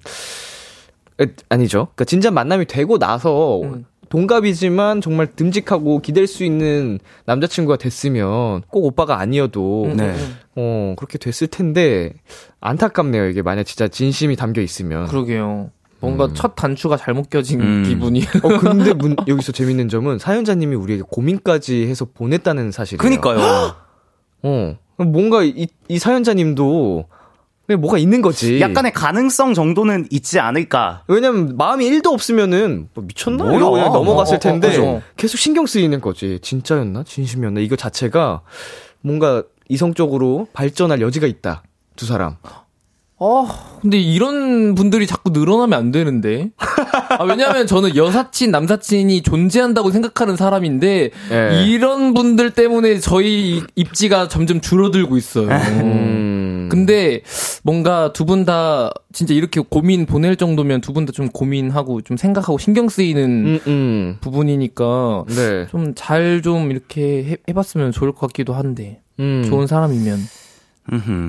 [1.18, 1.86] 에, 아니죠.
[1.95, 3.86] 그러니까 진지한 만남이 되고 나서 음.
[4.11, 10.14] 동갑이지만 정말 듬직하고 기댈 수 있는 남자친구가 됐으면 꼭 오빠가 아니어도 음, 네.
[10.57, 12.12] 어 그렇게 됐을 텐데
[12.61, 13.28] 안타깝네요.
[13.28, 15.07] 이게 만약 진짜 진심이 담겨 있으면.
[15.07, 15.70] 그러게요.
[16.01, 16.35] 뭔가 음.
[16.35, 17.85] 첫 단추가 잘못 껴진 음.
[17.85, 18.23] 기분이.
[18.43, 22.99] 어 근데 문, 여기서 재밌는 점은 사연자님이 우리에게 고민까지 해서 보냈다는 사실이에요.
[22.99, 23.75] 그니까요.
[24.43, 27.07] 어 뭔가 이, 이 사연자님도
[27.77, 28.61] 뭐가 있는 거지.
[28.61, 31.05] 약간의 가능성 정도는 있지 않을까.
[31.07, 33.45] 왜냐면 마음이 1도 없으면은 뭐 미쳤나?
[33.45, 33.57] 뭐야?
[33.57, 35.03] 이러고 그냥 넘어갔을 어, 어, 어, 텐데 그죠.
[35.17, 36.39] 계속 신경 쓰이는 거지.
[36.43, 37.05] 진짜였나?
[37.05, 37.61] 진심이었나?
[37.61, 38.43] 이거 자체가
[39.03, 41.63] 뭔가 이성적으로 발전할 여지가 있다.
[41.97, 42.37] 두 사람.
[43.23, 46.51] 아, 근데 이런 분들이 자꾸 늘어나면 안 되는데.
[47.18, 51.64] 아, 왜냐면 저는 여사친, 남사친이 존재한다고 생각하는 사람인데, 예.
[51.66, 55.49] 이런 분들 때문에 저희 입지가 점점 줄어들고 있어요.
[55.51, 56.68] 음.
[56.71, 57.21] 근데
[57.62, 62.16] 뭔가 두 분 다 진짜 이렇게 고민 보낼 정도면 두 분 다 좀 고민하고 좀
[62.16, 64.16] 생각하고 신경 쓰이는 음, 음.
[64.21, 65.66] 부분이니까 네.
[65.71, 69.45] 좀잘좀 이렇게 해, 해봤으면 좋을 것 같기도 한데 음.
[69.49, 70.18] 좋은 사람이면.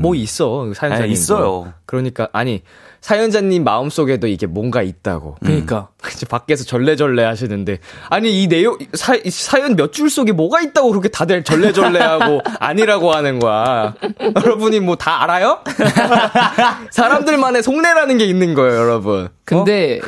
[0.02, 0.72] 뭐 있어.
[0.74, 1.08] 사연자님.
[1.08, 1.74] 네, 있어요.
[1.86, 2.64] 그러니까 아니
[3.02, 5.36] 사연자님 마음 속에도 이게 뭔가 있다고.
[5.42, 10.62] 그러니까 이제 밖에서 절레절레 하시는데 아니 이 내용 사, 이 사연 몇 줄 속에 뭐가
[10.62, 13.94] 있다고 그렇게 다들 절레절레하고 아니라고 하는 거야.
[14.36, 15.60] 여러분이 뭐 다 알아요?
[16.92, 19.30] 사람들만의 속내라는 게 있는 거예요, 여러분.
[19.46, 20.00] 근데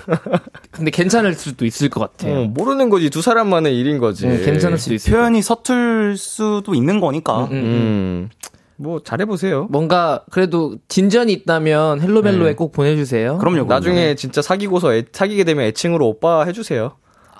[0.71, 2.07] 근데 괜찮을 수도 있을 것 어?
[2.07, 2.41] 같아요.
[2.41, 4.25] 어, 모르는 거지 두 사람만의 일인 거지.
[4.27, 7.45] 음, 괜찮을 수도 것 표현이 서툴 수도 있는 거니까.
[7.45, 7.53] 음, 음.
[7.53, 8.29] 음.
[8.77, 9.67] 뭐 잘해보세요.
[9.69, 12.55] 뭔가 그래도 진전이 있다면 헬로멜로에 네.
[12.55, 13.37] 꼭 보내주세요.
[13.37, 13.65] 그럼요.
[13.65, 16.93] 나중에 진짜 사귀고서 애, 사귀게 되면 애칭으로 오빠 해주세요.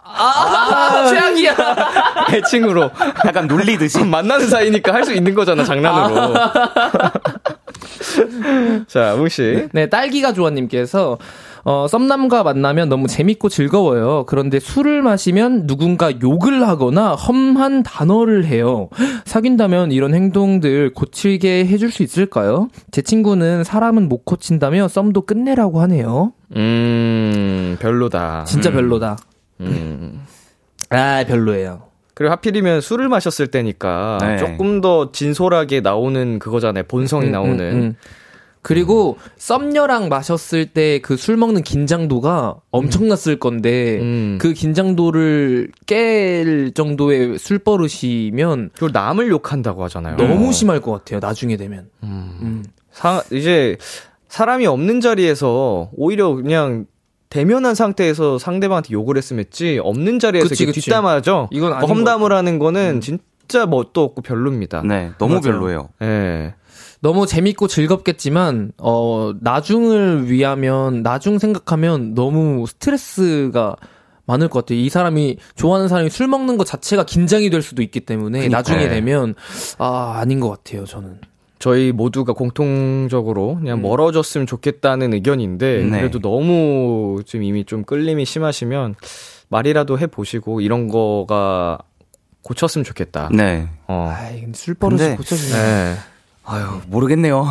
[0.06, 1.56] 아, 최악이야.
[2.34, 2.92] 애칭으로
[3.26, 4.04] 약간 놀리듯이.
[4.04, 6.34] 만나는 사이니까 할 수 있는 거잖아 장난으로.
[8.88, 9.68] 자, 웅 씨.
[9.72, 11.18] 네, 딸기가 조아님께서
[11.66, 14.26] 어, 썸남과 만나면 너무 재밌고 즐거워요.
[14.28, 18.89] 그런데 술을 마시면 누군가 욕을 하거나 험한 단어를 해요.
[19.26, 22.68] 사귄다면 이런 행동들 고치게 해줄 수 있을까요?
[22.91, 26.34] 제 친구는 사람은 못 고친다며 썸도 끝내라고 하네요.
[26.57, 28.43] 음, 별로다.
[28.43, 29.18] 진짜 별로다.
[29.61, 30.22] 음.
[30.89, 31.84] 아, 별로예요.
[32.14, 34.38] 그리고 하필이면 술을 마셨을 때니까 네.
[34.38, 36.84] 조금 더 진솔하게 나오는 그거잖아요.
[36.88, 37.95] 본성이 음, 나오는.
[38.64, 38.70] 음, 음.
[38.76, 44.38] 그리고 썸녀랑 마셨을 때 그 술 먹는 긴장도가 엄청났을 건데 음.
[44.41, 50.16] 그 긴장도를 깰 정도의 술 버릇이면 그리고 남을 욕한다고 하잖아요.
[50.18, 51.20] 너무 심할 것 같아요.
[51.20, 51.89] 나중에 되면.
[52.03, 52.38] 음.
[52.41, 52.64] 음.
[52.91, 53.78] 사, 이제
[54.30, 56.86] 사람이 없는 자리에서 오히려 그냥
[57.30, 60.86] 대면한 상태에서 상대방한테 욕을 했으면 했지 없는 자리에서 그치, 이렇게 그치.
[60.86, 61.49] 뒷담화죠.
[61.51, 64.84] 이건 뭐 험담을 하는 거는 진짜 멋도 없고 별로입니다.
[64.84, 65.41] 네, 너무 맞아요.
[65.41, 65.89] 별로예요.
[66.03, 66.53] 예.
[67.04, 73.76] 너무 재밌고 즐겁겠지만 어 나중을 위하면 나중 생각하면 너무 스트레스가
[74.26, 74.80] 많을 것 같아요.
[74.80, 79.36] 이 사람이 좋아하는 사람이 술 먹는 것 자체가 긴장이 될 수도 있기 때문에 나중에 되면
[79.80, 80.86] 아 아닌 것 같아요.
[80.86, 81.20] 저는.
[81.60, 85.97] 저희 모두가 공통적으로 그냥 멀어졌으면 좋겠다는 의견인데 네.
[85.97, 88.95] 그래도 너무 지금 이미 좀 끌림이 심하시면
[89.49, 91.80] 말이라도 해 보시고 이런 거가
[92.43, 93.30] 고쳤으면 좋겠다.
[93.34, 93.68] 네.
[93.89, 94.10] 어.
[94.10, 95.54] 아이 술 버릇이 고쳐지네.
[95.54, 95.95] 네.
[96.46, 97.46] 아유, 모르겠네요.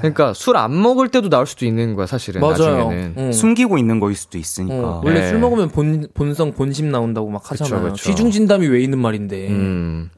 [0.00, 2.54] 그러니까 술 안 먹을 때도 나올 수도 있는 거야 사실은 맞아요.
[2.54, 3.14] 나중에는.
[3.18, 3.32] 응.
[3.32, 4.74] 숨기고 있는 거일 수도 있으니까.
[4.74, 5.28] 어, 원래 네.
[5.28, 7.92] 술 먹으면 본, 본성, 본심 나온다고 막 하잖아요.
[7.92, 7.96] 그쵸.
[7.96, 9.48] 시중 진담이 왜 있는 말인데.
[9.48, 10.10] 음.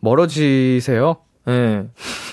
[0.00, 1.16] 멀어지세요?
[1.48, 1.84] 예.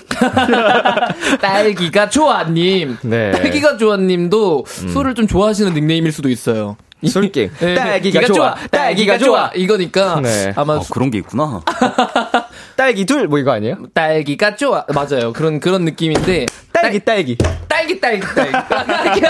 [1.40, 2.96] 딸기가 좋아님.
[3.02, 3.30] 네.
[3.30, 3.32] 음.
[3.32, 6.76] 딸기가 좋아님도 술을 좀 좋아하시는 닉네임일 수도 있어요.
[7.04, 7.50] 술게임.
[7.62, 8.54] 예, 딸기가 좋아.
[8.70, 9.50] 딸기가 좋아.
[9.56, 10.52] 이거니까 네.
[10.54, 11.60] 아마 어, 그런 게 있구나.
[12.76, 13.76] 딸기 둘 뭐 이거 아니에요?
[13.94, 14.84] 딸기가 좋아.
[14.94, 15.32] 맞아요.
[15.32, 16.46] 그런, 그런 느낌인데.
[16.72, 17.36] 딸기 딸기.
[17.68, 19.20] 딸기, 딸기, 딸기.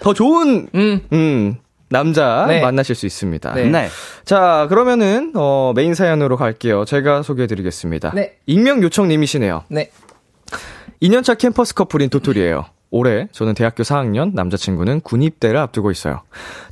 [0.00, 1.00] 더 좋은 음.
[1.12, 1.56] 음
[1.88, 2.60] 남자 네.
[2.60, 3.54] 만나실 수 있습니다.
[3.54, 3.64] 네.
[3.66, 3.88] 네.
[4.24, 6.84] 자, 그러면은 어 메인 사연으로 갈게요.
[6.84, 8.12] 제가 소개해 드리겠습니다.
[8.14, 8.36] 네.
[8.46, 9.64] 익명 요청 님이시네요.
[9.68, 9.90] 네.
[11.02, 12.66] 2년차 캠퍼스 커플인 도토리예요.
[12.96, 16.22] 올해 저는 대학교 4학년, 남자친구는 군입대를 앞두고 있어요.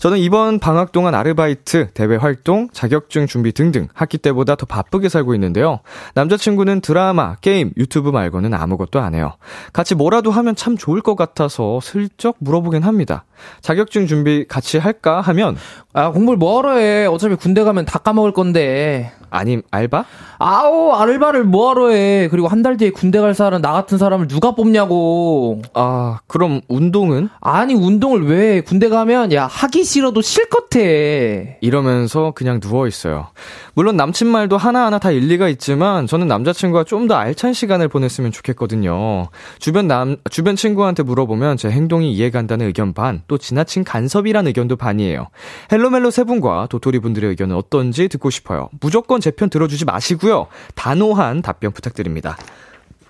[0.01, 5.35] 저는 이번 방학 동안 아르바이트, 대외 활동, 자격증 준비 등등 학기 때보다 더 바쁘게 살고
[5.35, 5.81] 있는데요.
[6.15, 9.35] 남자친구는 드라마, 게임, 유튜브 말고는 아무것도 안 해요.
[9.73, 13.25] 같이 뭐라도 하면 참 좋을 것 같아서 슬쩍 물어보긴 합니다.
[13.61, 15.57] 자격증 준비 같이 할까 하면
[15.93, 17.07] 아, 공부를 뭐하러 해.
[17.07, 19.13] 어차피 군대 가면 다 까먹을 건데.
[19.31, 20.05] 아님 알바?
[20.39, 22.29] 아우, 알바를 뭐하러 해.
[22.31, 25.61] 그리고 한 달 뒤에 군대 갈 사람, 나 같은 사람을 누가 뽑냐고.
[25.75, 27.29] 아, 그럼 운동은?
[27.41, 28.61] 아니, 운동을 왜 해.
[28.61, 31.59] 군대 가면, 야, 하기 싫어도 실컷 해.
[31.61, 33.29] 이러면서 그냥 누워 있어요.
[33.75, 39.29] 물론 남친 말도 하나하나 다 일리가 있지만 저는 남자친구와 좀 더 알찬 시간을 보냈으면 좋겠거든요.
[39.59, 44.77] 주변 남, 주변 친구한테 물어보면 제 행동이 이해 간다는 의견 반, 또 지나친 간섭이란 의견도
[44.77, 45.29] 반이에요.
[45.71, 48.71] 헬로멜로 세 분과 도토리 분들의 의견은 어떤지 듣고 싶어요.
[48.81, 50.47] 무조건 제 편 들어주지 마시고요.
[50.77, 52.37] 단호한 답변 부탁드립니다.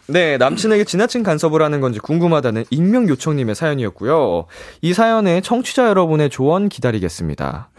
[0.07, 4.44] 네, 남친에게 지나친 간섭을 하는 건지 궁금하다는 익명 요청님의 사연이었고요.
[4.82, 7.70] 이 사연에 청취자 여러분의 조언 기다리겠습니다.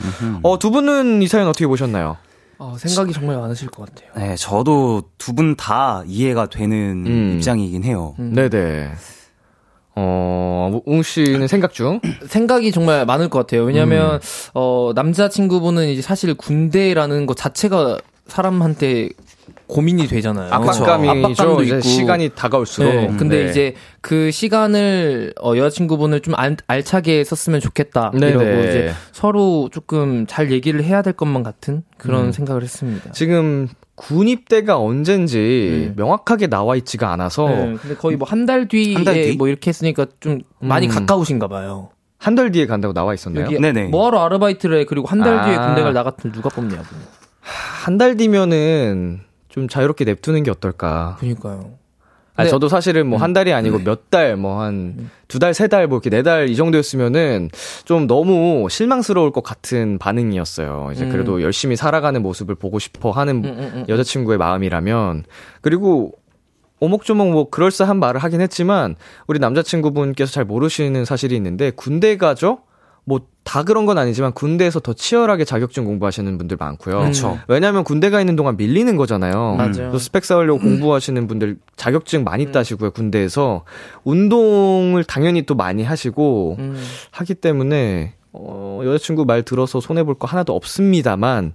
[0.42, 2.18] 어, 두 분은 이 사연 어떻게 보셨나요?
[2.58, 4.10] 어, 생각이 정말 많으실 것 같아요.
[4.16, 7.34] 네, 저도 두 분 다 이해가 되는 음.
[7.36, 8.16] 입장이긴 해요.
[8.18, 8.92] 네네.
[9.98, 12.00] 어, 웅 씨는 생각 중?
[12.28, 13.62] 생각이 정말 많을 것 같아요.
[13.64, 13.68] 음.
[13.68, 14.20] 왜냐면,
[14.54, 19.10] 어, 남자친구분은 이제 사실 군대라는 것 자체가 사람한테
[19.68, 20.54] 고민이 되잖아요.
[20.54, 21.12] 압박감이죠.
[21.12, 21.82] 압박감도 이제 있고.
[21.88, 22.94] 시간이 다가올수록.
[22.94, 23.50] 네, 근데 네.
[23.50, 28.30] 이제 그 시간을 어, 여자친구분을 좀 알, 알차게 썼으면 좋겠다 네네.
[28.30, 32.32] 이러고 이제 서로 조금 잘 얘기를 해야 될 것만 같은 그런 음.
[32.32, 33.12] 생각을 했습니다.
[33.12, 35.94] 지금 군 입대가 언젠지 음.
[35.96, 39.36] 명확하게 나와 있지가 않아서 네, 근데 거의 뭐 한 달 뒤에 한 달 뒤?
[39.38, 40.92] 뭐 이렇게 했으니까 좀 많이 음.
[40.92, 41.90] 가까우신가 봐요.
[42.18, 43.50] 한 달 뒤에 간다고 나와 있었나요?
[43.50, 43.88] 네네.
[43.88, 45.66] 뭐하러 아르바이트를 해 그리고 한 달 뒤에 아.
[45.68, 46.84] 군대 갈 나 같은 누가 뽑냐고.
[47.42, 49.22] 한 달 뒤면은
[49.56, 51.16] 좀 자유롭게 냅두는 게 어떨까.
[51.20, 51.72] 그러니까요.
[52.38, 55.68] 아, 근데- 저도 사실은 뭐 한 달이 아니고 몇 달, 뭐 한 두 달, 세
[55.70, 57.50] 달, 뭐 이렇게 네 달 이 정도였으면은
[57.86, 60.90] 좀 너무 실망스러울 것 같은 반응이었어요.
[60.92, 61.10] 이제 음.
[61.12, 63.86] 그래도 열심히 살아가는 모습을 보고 싶어 하는 음, 음, 음.
[63.88, 65.24] 여자친구의 마음이라면.
[65.62, 66.12] 그리고
[66.82, 68.98] 오목조목 뭐 그럴싸한 말을 하긴 했지만
[69.28, 72.60] 우리 남자친구분께서 잘 모르시는 사실이 있는데 군대 가죠?
[73.06, 77.00] 뭐 다 그런 건 아니지만 군대에서 더 치열하게 자격증 공부하시는 분들 많고요.
[77.00, 77.40] 그렇죠.
[77.48, 79.54] 왜냐하면 군대 가 있는 동안 밀리는 거잖아요.
[79.56, 79.72] 맞아요.
[79.74, 82.90] 그래서 스펙 쌓으려고 공부하시는 분들 자격증 많이 따시고요.
[82.90, 83.64] 군대에서
[84.04, 86.84] 운동을 당연히 또 많이 하시고 음.
[87.12, 91.54] 하기 때문에 어, 여자친구 말 들어서 손해 볼 거 하나도 없습니다만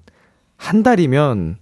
[0.57, 1.57] 한 달이면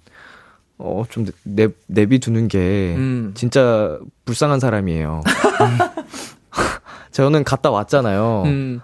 [0.76, 3.32] 어, 좀 내, 내비두는 게 음.
[3.34, 5.22] 진짜 불쌍한 사람이에요.
[7.12, 8.43] 저는 갔다 왔잖아요.
[8.45, 8.80] 음.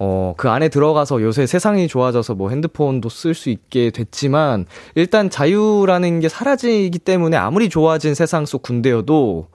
[0.00, 6.20] 어, 그 안에 들어가서 요새 세상이 좋아져서 뭐 핸드폰도 쓸 수 있게 됐지만, 일단 자유라는
[6.20, 9.48] 게 사라지기 때문에 아무리 좋아진 세상 속 군대여도,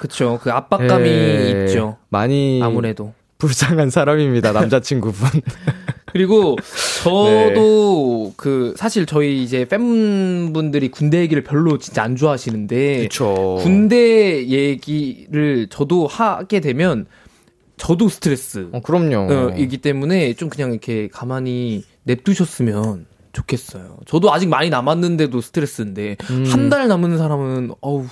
[0.00, 0.40] 그쵸.
[0.42, 1.98] 그 압박감이 예, 있죠.
[2.08, 3.12] 많이 아무래도.
[3.38, 5.28] 불쌍한 사람입니다, 남자친구분.
[6.12, 6.56] 그리고
[7.02, 13.58] 저도 그 사실 저희 이제 팬분들이 군대 얘기를 별로 진짜 안 좋아하시는데 그쵸.
[13.62, 17.06] 군대 얘기를 저도 하게 되면
[17.80, 19.32] 저도 스트레스 어, 그럼요.
[19.32, 23.96] 어, 이기 때문에 좀 그냥 이렇게 가만히 냅두셨으면 좋겠어요.
[24.06, 26.44] 저도 아직 많이 남았는데도 스트레스인데 음.
[26.50, 28.06] 한달 남은 사람은 어우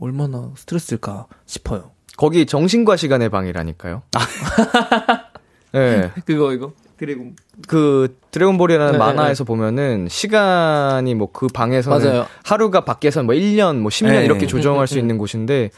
[0.00, 1.92] 얼마나 스트레스일까 싶어요.
[2.16, 4.02] 거기 정신과 시간의 방이라니까요.
[5.72, 6.10] 네.
[6.24, 7.36] 그거 이거 드래곤
[7.68, 12.26] 그 드래곤볼이라는 네, 만화에서 보면은 시간이 뭐 그 방에서는 맞아요.
[12.42, 14.24] 하루가 밖에서 뭐 1년 뭐 10년 네.
[14.24, 15.70] 이렇게 조정할 음, 수 있는 곳인데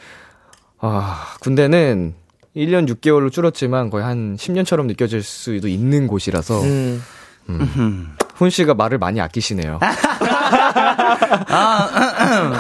[0.79, 2.14] 아, 군대는
[2.57, 7.03] 1년 6개월로 줄었지만 거의 한 10년처럼 느껴질 수도 있는 곳이라서 음.
[8.34, 9.80] 훈 씨가 말을 많이 아끼시네요.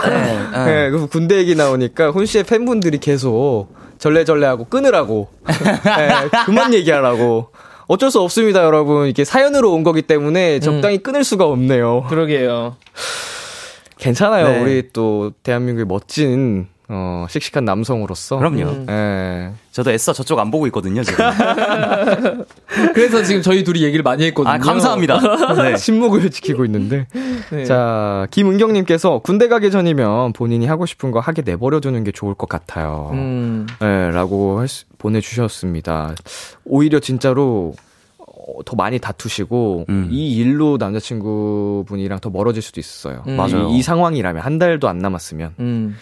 [0.04, 3.68] 네, 네, 그 군대 얘기 나오니까 훈 씨의 팬분들이 계속
[3.98, 5.30] 절레절레하고 끊으라고.
[5.46, 7.50] 네, 그만 얘기하라고.
[7.86, 9.08] 어쩔 수 없습니다, 여러분.
[9.08, 12.04] 이게 사연으로 온 거기 때문에 적당히 끊을 수가 없네요.
[12.08, 12.76] 그러게요.
[13.98, 14.48] 괜찮아요.
[14.48, 14.60] 네.
[14.60, 18.38] 우리 또 대한민국의 멋진 어, 씩씩한 남성으로서.
[18.38, 18.84] 그럼요.
[18.90, 19.52] 예.
[19.70, 21.24] 저도 애써 저쪽 안 보고 있거든요, 지금.
[22.94, 24.54] 그래서 지금 저희 둘이 얘기를 많이 했거든요.
[24.54, 25.20] 아, 감사합니다.
[25.54, 25.76] 네.
[25.76, 27.06] 침묵을 지키고 있는데.
[27.52, 27.64] 네.
[27.64, 33.10] 자, 김은경님께서 군대 가기 전이면 본인이 하고 싶은 거 하게 내버려두는 게 좋을 것 같아요.
[33.12, 33.66] 음.
[33.80, 36.14] 네, 라고 할 수- 보내주셨습니다.
[36.64, 37.74] 오히려 진짜로
[38.18, 40.08] 어, 더 많이 다투시고 음.
[40.10, 43.22] 이 일로 남자친구분이랑 더 멀어질 수도 있었어요.
[43.28, 43.36] 음.
[43.36, 43.68] 맞아요.
[43.70, 45.54] 이, 이 상황이라면 한 달도 안 남았으면.
[45.60, 45.96] 음.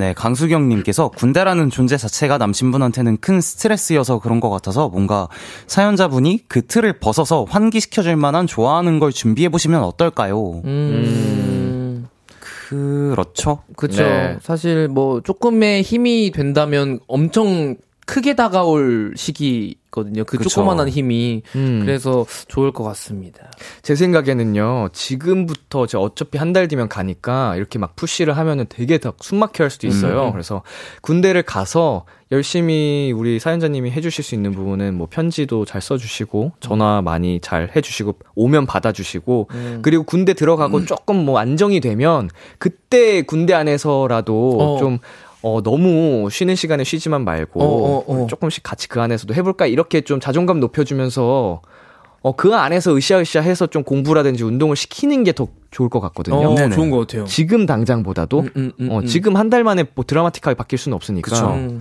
[0.00, 5.28] 네, 강수경님께서 군대라는 존재 자체가 남친분한테는 큰 스트레스여서 그런 것 같아서 뭔가
[5.66, 10.62] 사연자분이 그 틀을 벗어서 환기시켜줄 만한 좋아하는 걸 준비해보시면 어떨까요?
[10.64, 12.08] 음.
[12.70, 13.62] 그렇죠.
[13.76, 14.02] 그쵸.
[14.02, 14.38] 네.
[14.40, 17.76] 사실 뭐 조금의 힘이 된다면 엄청
[18.06, 20.24] 크게 다가올 시기 거든요.
[20.24, 20.48] 그 그쵸.
[20.50, 21.42] 조그만한 힘이.
[21.56, 21.80] 음.
[21.84, 23.50] 그래서 좋을 것 같습니다.
[23.82, 29.12] 제 생각에는요, 지금부터 이제 어차피 한 달 뒤면 가니까 이렇게 막 푸시를 하면은 되게 더
[29.20, 30.26] 숨막혀 할 수도 있어요.
[30.26, 30.32] 음.
[30.32, 30.62] 그래서
[31.00, 37.40] 군대를 가서 열심히 우리 사연자님이 해주실 수 있는 부분은 뭐 편지도 잘 써주시고, 전화 많이
[37.40, 39.78] 잘 해주시고, 오면 받아주시고, 음.
[39.82, 44.78] 그리고 군대 들어가고 조금 뭐 안정이 되면, 그때 군대 안에서라도 어.
[44.78, 44.98] 좀,
[45.42, 48.26] 어, 너무 쉬는 시간에 쉬지만 말고, 어, 어, 어.
[48.26, 49.66] 조금씩 같이 그 안에서도 해볼까?
[49.66, 51.62] 이렇게 좀 자존감 높여주면서,
[52.22, 56.50] 어, 그 안에서 으쌰으쌰 해서 좀 공부라든지 운동을 시키는 게 더 좋을 것 같거든요.
[56.50, 56.74] 어, 네네.
[56.74, 57.24] 좋은 것 같아요.
[57.24, 59.06] 지금 당장보다도, 음, 음, 음, 어, 음.
[59.06, 61.30] 지금 한 달 만에 뭐 드라마틱하게 바뀔 수는 없으니까.
[61.30, 61.78] 그쵸.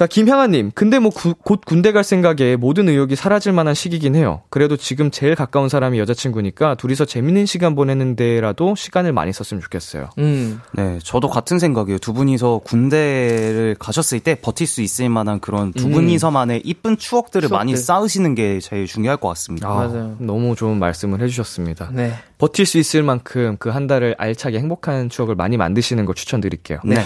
[0.00, 0.02] 음.
[0.02, 0.70] 자, 김향아님.
[0.74, 4.40] 근데 뭐 구- 곧 군대 갈 생각에 모든 의욕이 사라질 만한 시기긴 해요.
[4.48, 10.08] 그래도 지금 제일 가까운 사람이 여자친구니까 둘이서 재밌는 시간 보내는데라도 시간을 많이 썼으면 좋겠어요.
[10.16, 10.60] 음.
[10.72, 11.98] 네, 저도 같은 생각이에요.
[11.98, 15.92] 두 분이서 군대를 가셨을 때 버틸 수 있을 만한 그런 두 음.
[15.92, 17.56] 분이서만의 이쁜 추억들을 추억들.
[17.58, 19.68] 많이 쌓으시는 게 제일 중요할 것 같습니다.
[19.68, 20.16] 맞아요.
[20.18, 21.90] 너무 좋은 말씀을 해주셨습니다.
[21.92, 22.14] 네.
[22.38, 26.80] 버틸 수 있을 만큼 그 한 달을 알차게 행복한 추억을 많이 만드시는 걸 추천드릴게요.
[26.84, 26.96] 네.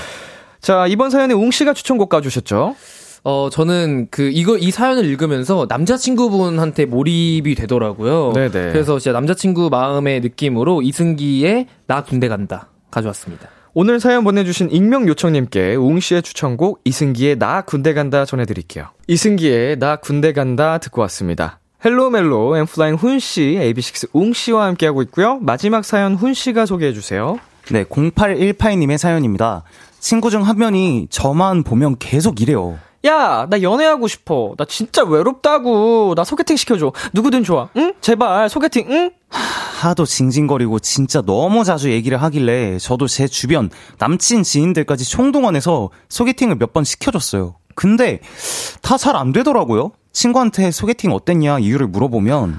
[0.64, 2.74] 자, 이번 사연에 웅 씨가 추천곡 가주셨죠?
[3.22, 8.32] 어, 저는 그, 이거, 이 사연을 읽으면서 남자친구분한테 몰입이 되더라고요.
[8.32, 8.72] 네네.
[8.72, 13.50] 그래서 진짜 남자친구 마음의 느낌으로 이승기의 나 군대 간다 가져왔습니다.
[13.74, 18.86] 오늘 사연 보내주신 익명 요청님께 웅 씨의 추천곡 이승기의 나 군대 간다 전해드릴게요.
[19.06, 21.60] 이승기의 나 군대 간다 듣고 왔습니다.
[21.84, 25.38] 헬로멜로 엔플라잉 훈 씨, AB6IX 웅 씨와 함께하고 있고요.
[25.42, 27.38] 마지막 사연 훈 씨가 소개해주세요.
[27.70, 29.62] 네, 0818님의 사연입니다.
[30.04, 32.78] 친구 중 한 명이 저만 보면 계속 이래요.
[33.06, 34.52] 야, 나 연애하고 싶어.
[34.58, 36.14] 나 진짜 외롭다고.
[36.14, 36.92] 나 소개팅 시켜줘.
[37.14, 37.70] 누구든 좋아.
[37.78, 37.94] 응?
[38.02, 38.84] 제발 소개팅.
[38.90, 39.10] 응?
[39.30, 46.74] 하도 징징거리고 진짜 너무 자주 얘기를 하길래 저도 제 주변 남친 지인들까지 총동원해서 소개팅을 몇
[46.74, 47.54] 번 시켜줬어요.
[47.74, 48.20] 근데
[48.82, 49.92] 다 잘 안 되더라고요.
[50.12, 52.58] 친구한테 소개팅 어땠냐 이유를 물어보면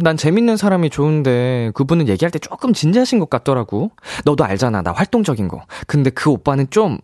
[0.00, 3.90] 난 재밌는 사람이 좋은데 그분은 얘기할 때 조금 진지하신 것 같더라고.
[4.24, 4.82] 너도 알잖아.
[4.82, 5.62] 나 활동적인 거.
[5.86, 6.98] 근데 그 오빠는 좀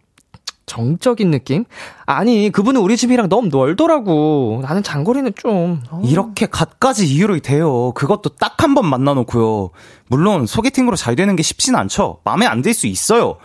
[0.67, 1.65] 정적인 느낌?
[2.07, 4.61] 아니, 그분은 우리 집이랑 너무 멀더라고.
[4.63, 5.83] 나는 장거리는 좀.
[5.91, 6.01] 어.
[6.05, 7.93] 이렇게 갖가지 이유를 대요.
[7.93, 9.71] 그것도 딱 한 번 만나놓고요.
[10.09, 12.19] 물론 소개팅으로 잘 되는 게 쉽진 않죠.
[12.25, 13.39] 마음에 안 들 수 있어요.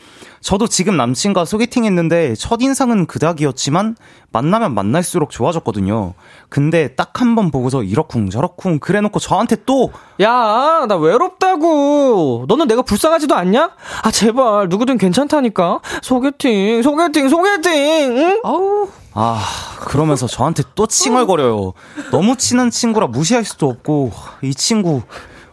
[0.46, 3.96] 저도 지금 남친과 소개팅 했는데 첫인상은 그닥이었지만
[4.32, 6.14] 만나면 만날수록 좋아졌거든요.
[6.50, 9.92] 근데 딱 한 번 보고서 이러쿵 저러쿵 그래놓고 저한테 또
[10.22, 12.46] 야, 나 외롭다고.
[12.48, 13.72] 너는 내가 불쌍하지도 않냐?
[14.04, 14.70] 아, 제발.
[14.70, 15.80] 누구든 괜찮다니까.
[16.04, 17.72] 소개팅, 소개팅, 소개팅.
[18.18, 18.42] 응?
[18.44, 18.88] 아우.
[19.16, 19.42] 아,
[19.80, 21.74] 그러면서 저한테 또 칭얼거려요.
[22.12, 24.12] 너무 친한 친구라 무시할 수도 없고,
[24.44, 25.02] 이 친구,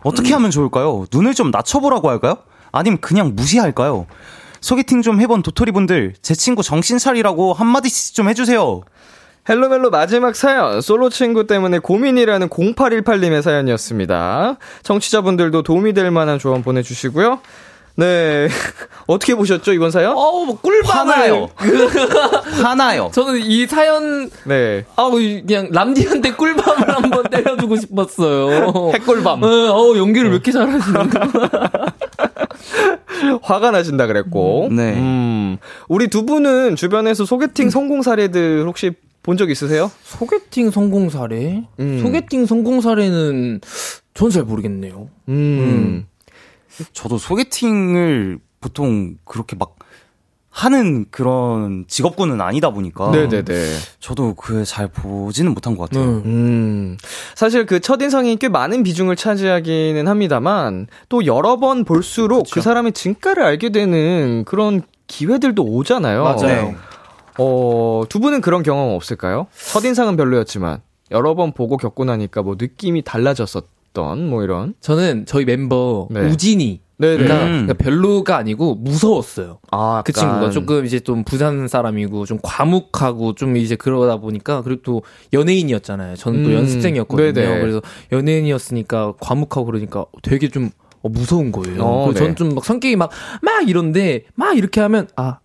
[0.02, 1.06] 어떻게 하면 좋을까요?
[1.10, 2.34] 눈을 좀 낮춰보라고 할까요?
[2.72, 4.06] 아니면 그냥 무시할까요?
[4.62, 8.80] 소개팅 좀 해본 도토리분들, 제 친구 정신 차리라고 한마디씩 좀 해주세요.
[9.48, 14.56] 헬로멜로 마지막 사연, 솔로 친구 때문에 고민이라는 0818님의 사연이었습니다.
[14.84, 17.40] 청취자분들도 도움이 될 만한 조언 보내주시고요.
[17.96, 18.48] 네.
[19.06, 20.12] 어떻게 보셨죠, 이번 사연?
[20.16, 21.12] 어우, 뭐 꿀밤을.
[21.12, 21.48] 화나요.
[22.62, 23.10] 화나요.
[23.12, 24.84] 저는 이 사연, 네.
[24.96, 28.92] 아우, 그냥 람디한테 꿀밤을 한번 때려주고 싶었어요.
[28.94, 29.40] 핵꿀밤.
[29.40, 31.20] 네, 어우, 연기를 왜 이렇게 잘하시는가.
[33.42, 34.68] 화가 나신다 그랬고.
[34.70, 34.94] 네.
[34.94, 35.56] 음,
[35.88, 38.92] 우리 두 분은 주변에서 소개팅 성공 사례들 혹시
[39.22, 39.90] 본 적 있으세요?
[40.02, 41.62] 소개팅 성공 사례?
[41.78, 42.00] 음.
[42.02, 43.60] 소개팅 성공 사례는
[44.14, 45.08] 전 잘 모르겠네요.
[45.28, 46.06] 음.
[46.92, 49.76] 저도 소개팅을 보통 그렇게 막
[50.54, 53.10] 하는 그런 직업군은 아니다 보니까.
[53.10, 53.74] 네네네.
[54.00, 56.04] 저도 그 잘 보지는 못한 것 같아요.
[56.04, 56.22] 네.
[56.26, 56.96] 음,
[57.34, 63.42] 사실 그 첫인상이 꽤 많은 비중을 차지하기는 합니다만, 또 여러 번 볼수록 그 사람의 진가를
[63.42, 66.22] 알게 되는 그런 기회들도 오잖아요.
[66.22, 66.46] 맞아요.
[66.46, 66.76] 네.
[67.38, 69.46] 어, 두 분은 그런 경험 없을까요?
[69.72, 70.80] 첫인상은 별로였지만,
[71.10, 74.74] 여러 번 보고 겪고 나니까 뭐 느낌이 달라졌었던, 뭐 이런.
[74.80, 76.20] 저는 저희 멤버 네.
[76.28, 77.16] 우진이 네네.
[77.24, 77.50] 그러니까, 음.
[77.66, 79.58] 그러니까 별로가 아니고 무서웠어요.
[79.70, 84.62] 아, 그 약간 친구가 조금 이제 좀 부산 사람이고 좀 과묵하고 좀 이제 그러다 보니까
[84.62, 86.16] 그리고 또 연예인이었잖아요.
[86.16, 87.32] 저는 또 음, 연습생이었거든요.
[87.32, 87.60] 네네.
[87.60, 87.82] 그래서
[88.12, 90.70] 연예인이었으니까 과묵하고 그러니까 되게 좀
[91.02, 91.82] 어, 무서운 거예요.
[91.82, 92.18] 어, 그래서 네.
[92.20, 93.10] 저는 좀 막 성격이 막
[93.42, 95.38] 막 이런데 막 이렇게 하면 아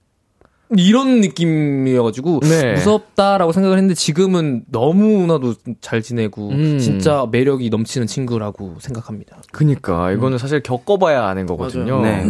[0.76, 2.74] 이런 느낌이어가지고 네.
[2.74, 6.80] 무섭다라고 생각을 했는데 지금은 너무나도 잘 지내고 음.
[6.80, 9.38] 진짜 매력이 넘치는 친구라고 생각합니다.
[9.52, 12.02] 그니까 이거는 사실 겪어봐야 아는 거거든요.
[12.02, 12.26] 네.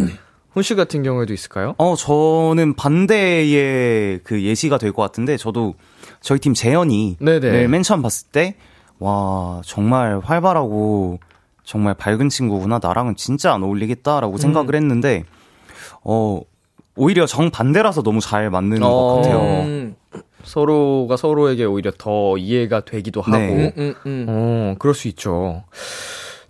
[0.52, 1.74] 훈씨 같은 경우에도 있을까요?
[1.78, 5.74] 어, 저는 반대의 그 예시가 될 것 같은데, 저도
[6.20, 7.68] 저희 팀 재현이 네네.
[7.68, 8.56] 맨 처음 봤을 때,
[8.98, 11.20] 와, 정말 활발하고,
[11.64, 12.80] 정말 밝은 친구구나.
[12.82, 14.38] 나랑은 진짜 안 어울리겠다라고 음.
[14.38, 15.24] 생각을 했는데,
[16.02, 16.40] 어,
[16.98, 18.88] 오히려 정반대라서 너무 잘 맞는 어.
[18.90, 19.38] 것 같아요.
[19.64, 19.96] 음,
[20.44, 23.38] 서로가 서로에게 오히려 더 이해가 되기도 하고.
[23.38, 23.72] 네.
[23.78, 24.26] 음, 음.
[24.28, 25.64] 어, 그럴 수 있죠.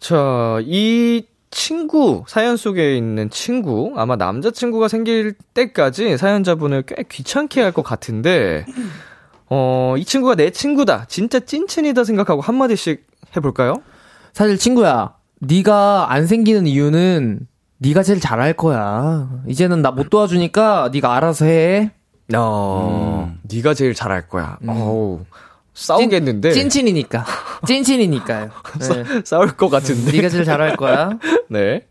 [0.00, 7.72] 자, 이 친구, 사연 속에 있는 친구, 아마 남자친구가 생길 때까지 사연자분을 꽤 귀찮게 할
[7.72, 8.64] 것 같은데,
[9.50, 13.74] 어, 이 친구가 내 친구다, 진짜 찐친이다 생각하고 한마디씩 해볼까요?
[14.34, 17.40] 사실 친구야, 네가 안 생기는 이유는
[17.78, 19.28] 네가 제일 잘할 거야.
[19.46, 21.92] 이제는 나 못 도와주니까 네가 알아서 해.
[22.36, 24.58] 어, 네가 제일 잘할 거야.
[24.66, 25.24] 어우,
[25.74, 26.52] 싸우겠는데.
[26.52, 27.24] 찐, 찐친이니까.
[27.66, 28.50] 찐친이니까요.
[28.80, 29.22] 네.
[29.24, 30.12] 싸울 것 같은데.
[30.12, 31.18] 네가 제일 잘할 거야.
[31.48, 31.86] 네.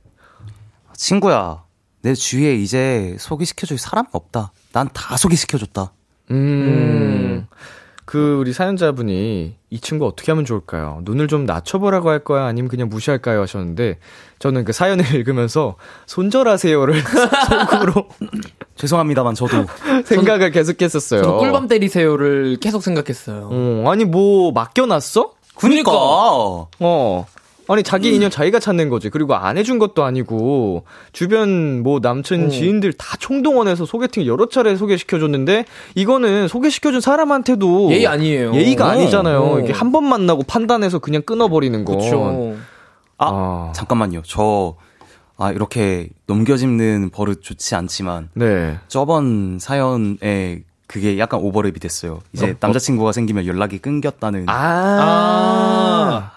[0.94, 1.64] 친구야,
[2.02, 4.52] 내 주위에 이제 소개시켜줄 사람이 없다.
[4.74, 5.92] 난 다 소개시켜줬다.
[6.32, 7.48] 음.
[8.08, 11.00] 그 우리 사연자분이 이 친구 어떻게 하면 좋을까요?
[11.02, 12.46] 눈을 좀 낮춰보라고 할 거야?
[12.46, 13.42] 아니면 그냥 무시할까요?
[13.42, 14.00] 하셨는데
[14.40, 17.04] 저는 그 사연을 읽으면서 손절하세요를
[17.70, 18.08] 속으로
[18.78, 19.66] 죄송합니다만 저도
[20.06, 21.22] 생각을 계속했었어요.
[21.22, 23.50] 저는 꿀밤 때리세요를 계속 생각했어요.
[23.52, 25.34] 어, 아니 뭐 맡겨놨어?
[25.58, 27.26] 그니까 어.
[27.70, 29.10] 아니 자기 인연 자기가 찾는 거지.
[29.10, 35.20] 그리고 안 해준 것도 아니고 주변 뭐 남친 지인들 다 총동원해서 소개팅 여러 차례 소개시켜
[35.20, 35.66] 줬는데
[35.96, 38.54] 이거는 소개시켜 준 사람한테도 예의 아니에요.
[38.54, 38.90] 예의가 어.
[38.92, 39.40] 아니잖아요.
[39.42, 39.60] 어.
[39.60, 41.98] 이게 한 번 만나고 판단해서 그냥 끊어 버리는 건.
[41.98, 42.56] 그렇죠.
[43.18, 43.72] 아, 아.
[43.74, 44.22] 잠깐만요.
[44.26, 44.76] 저,
[45.38, 48.78] 아, 이렇게 넘겨짚는 버릇 좋지 않지만, 네.
[48.90, 52.20] 저번 사연에 그게 약간 오버랩이 됐어요.
[52.34, 54.46] 이제 어, 남자친구가 생기면 연락이 끊겼다는.
[54.48, 54.54] 아.
[54.54, 56.32] 아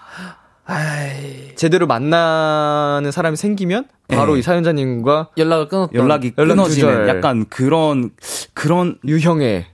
[0.70, 4.40] 이, 제대로 만나는 사람이 생기면 바로 네.
[4.40, 5.94] 이 사연자님과 연락을 끊었던.
[6.00, 7.08] 연락이 연락 끊어지는 두절.
[7.08, 8.10] 약간 그런,
[8.54, 9.66] 그런, 유형의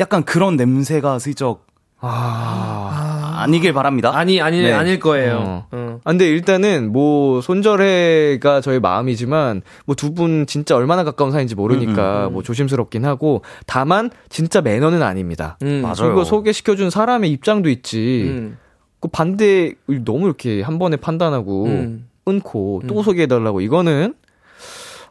[0.00, 1.66] 약간 그런 냄새가 슬쩍
[2.00, 3.32] 아.
[3.36, 4.12] 아 니길 바랍니다.
[4.14, 4.72] 아니, 아니, 네.
[4.72, 5.36] 아닐 거예요.
[5.36, 5.66] 어.
[5.72, 5.98] 어.
[6.04, 12.28] 아, 근데 일단은 뭐 손절해가 저의 마음이지만 뭐 두 분 진짜 얼마나 가까운 사이인지 모르니까
[12.30, 15.58] 뭐 조심스럽긴 하고 다만 진짜 매너는 아닙니다.
[15.62, 15.94] 음, 맞아요.
[15.98, 18.52] 그리고 소개시켜준 사람의 입장도 있지.
[19.04, 19.06] 음.
[19.06, 19.74] 그 반대
[20.04, 22.08] 너무 이렇게 한 번에 판단하고 음.
[22.24, 24.14] 끊고 또 소개해달라고 이거는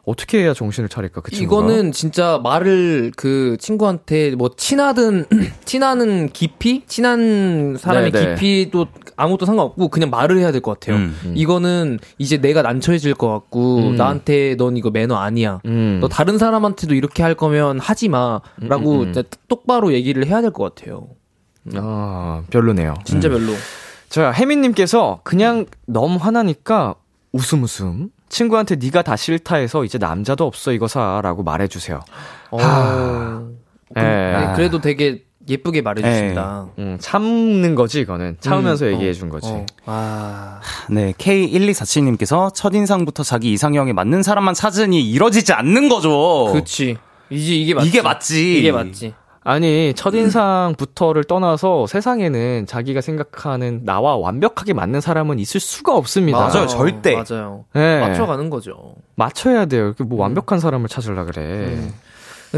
[0.06, 1.62] 어떻게 해야 정신을 차릴까 그 친구가?
[1.64, 5.24] 이거는 진짜 말을 그 친구한테 뭐 친하든
[5.64, 8.34] 친하는 깊이 친한 사람의 네네.
[8.34, 8.86] 깊이도
[9.16, 10.96] 아무것도 상관없고 그냥 말을 해야 될 것 같아요.
[10.96, 11.32] 음.
[11.34, 13.96] 이거는 이제 내가 난처해질 것 같고 음.
[13.96, 15.60] 나한테 넌 이거 매너 아니야.
[15.64, 15.98] 음.
[16.02, 19.22] 너 다른 사람한테도 이렇게 할 거면 하지 마라고 음, 음.
[19.48, 21.08] 똑바로 얘기를 해야 될 것 같아요.
[21.76, 22.92] 아 별로네요.
[23.06, 23.52] 진짜 별로.
[24.14, 26.94] 자, 혜민님께서 그냥 너무 화나니까
[27.32, 28.10] 웃음 웃음.
[28.28, 31.98] 친구한테 네가 다 싫다 해서 이제 남자도 없어 이거 사라고 말해주세요.
[32.52, 33.48] 어.
[33.96, 34.00] 예.
[34.00, 36.68] 네, 그래도 되게 예쁘게 말해주신다.
[36.78, 39.48] 음, 참는 거지 이거는 참으면서 음, 얘기해 어, 준 거지.
[39.48, 39.66] 어.
[39.86, 40.60] 아,
[40.90, 46.50] 네, K1247님께서 첫 인상부터 자기 이상형에 맞는 사람만 찾으니 이뤄지지 않는 거죠.
[46.52, 46.98] 그렇지.
[47.30, 47.88] 이제 이게 맞지.
[47.88, 48.58] 이게 맞지.
[48.58, 49.14] 이게 맞지.
[49.46, 56.38] 아니 첫인상부터를 떠나서 세상에는 자기가 생각하는 나와 완벽하게 맞는 사람은 있을 수가 없습니다.
[56.38, 57.14] 맞아요, 절대.
[57.14, 57.64] 맞아요.
[57.74, 58.00] 네.
[58.00, 58.94] 맞춰가는 거죠.
[59.16, 59.84] 맞춰야 돼요.
[59.86, 61.76] 이렇게 뭐 완벽한 사람을 찾으려 그래.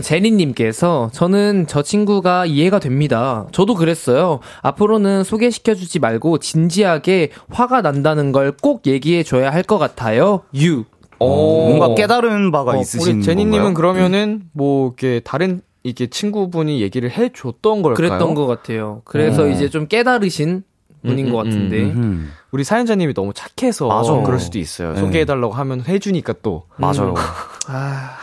[0.01, 3.47] 제니님께서 저는 저 친구가 이해가 됩니다.
[3.51, 4.41] 저도 그랬어요.
[4.63, 10.43] 앞으로는 소개시켜주지 말고 진지하게 화가 난다는 걸 꼭 얘기해줘야 할 것 같아요.
[10.55, 10.85] 유.
[11.19, 11.27] 어,
[11.69, 13.75] 뭔가 깨달은 바가 어, 있으신 우리 제니님은?
[13.75, 17.95] 그러면은 뭐 이렇게 다른 이게 친구분이 얘기를 해줬던 걸까요?
[17.95, 19.03] 그랬던 것 같아요.
[19.05, 19.47] 그래서 어.
[19.47, 20.65] 이제 좀 깨달으신
[21.03, 21.83] 분인 음, 것 음, 같은데.
[21.83, 24.13] 음, 우리 사연자님이 너무 착해서 맞아.
[24.23, 24.95] 그럴 수도 있어요.
[24.95, 25.01] 네.
[25.01, 26.65] 소개해달라고 하면 해주니까 또.
[26.77, 27.15] 맞아요.
[27.69, 28.17] 아,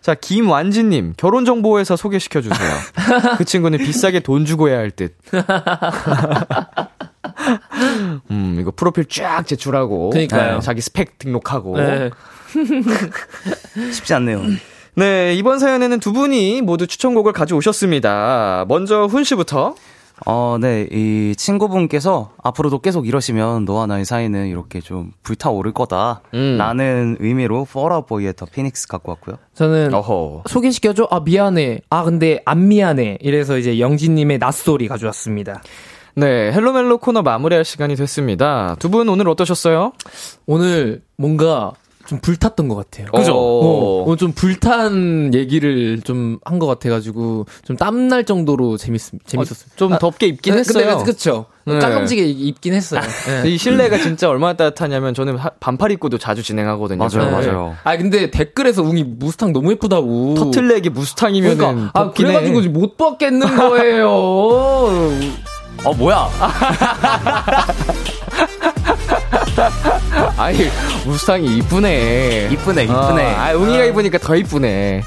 [0.00, 2.70] 자, 김완진님, 결혼 정보회사 소개시켜 주세요.
[3.36, 5.14] 그 친구는 비싸게 돈 주고 해야 할 듯.
[8.30, 10.10] 음, 이거 프로필 쫙 제출하고.
[10.10, 10.54] 그니까요.
[10.54, 11.76] 네, 자기 스펙 등록하고.
[11.76, 12.08] 네.
[13.92, 14.40] 쉽지 않네요.
[14.94, 18.66] 네, 이번 사연에는 두 분이 모두 추천곡을 가져오셨습니다.
[18.68, 19.74] 먼저 훈 씨부터.
[20.26, 26.20] 어, 네, 이 친구분께서 앞으로도 계속 이러시면 너와 나의 사이는 이렇게 좀 불타오를 거다.
[26.34, 26.56] 음.
[26.58, 29.36] 라는 의미로 Fall Out Boy의 더 피닉스 갖고 왔고요.
[29.54, 30.42] 저는 어허.
[30.46, 31.08] 소개시켜줘?
[31.10, 31.80] 아, 미안해.
[31.90, 33.18] 아, 근데 안 미안해.
[33.22, 35.62] 이래서 이제 영진님의 낯소리 가져왔습니다.
[36.14, 38.76] 네, 헬로멜로 코너 마무리할 시간이 됐습니다.
[38.78, 39.92] 두 분 오늘 어떠셨어요?
[40.46, 41.72] 오늘 뭔가
[42.06, 43.06] 좀 불탔던 것 같아요.
[43.12, 43.34] 그죠?
[43.34, 49.70] 어, 어, 좀 불탄 얘기를 좀 한 것 같아가지고 좀 땀날 정도로 재밌 재밌었어요.
[49.76, 50.96] 좀 덥게 입긴 아, 했어요.
[50.96, 51.46] 근데 그쵸.
[51.64, 51.78] 네.
[51.78, 53.00] 깔끔지게 입긴 했어요.
[53.42, 53.50] 네.
[53.50, 56.98] 이 실내가 진짜 얼마나 따뜻하냐면 저는 하- 반팔 입고도 자주 진행하거든요.
[56.98, 57.30] 맞아요, 네.
[57.30, 57.76] 맞아요.
[57.84, 60.34] 아 근데 댓글에서 웅이 무스탕 너무 예쁘다고.
[60.34, 62.32] 터틀넥이 무스탕이면은 그러니까 아 덥긴 해.
[62.40, 64.08] 그래가지고 못 받겠는 거예요.
[65.84, 66.28] 어, 뭐야?
[70.36, 70.56] 아이
[71.06, 72.48] 무스탕이 이쁘네.
[72.52, 73.34] 이쁘네, 이쁘네.
[73.34, 75.02] 아, 아, 웅이가 입으니까 더 이쁘네.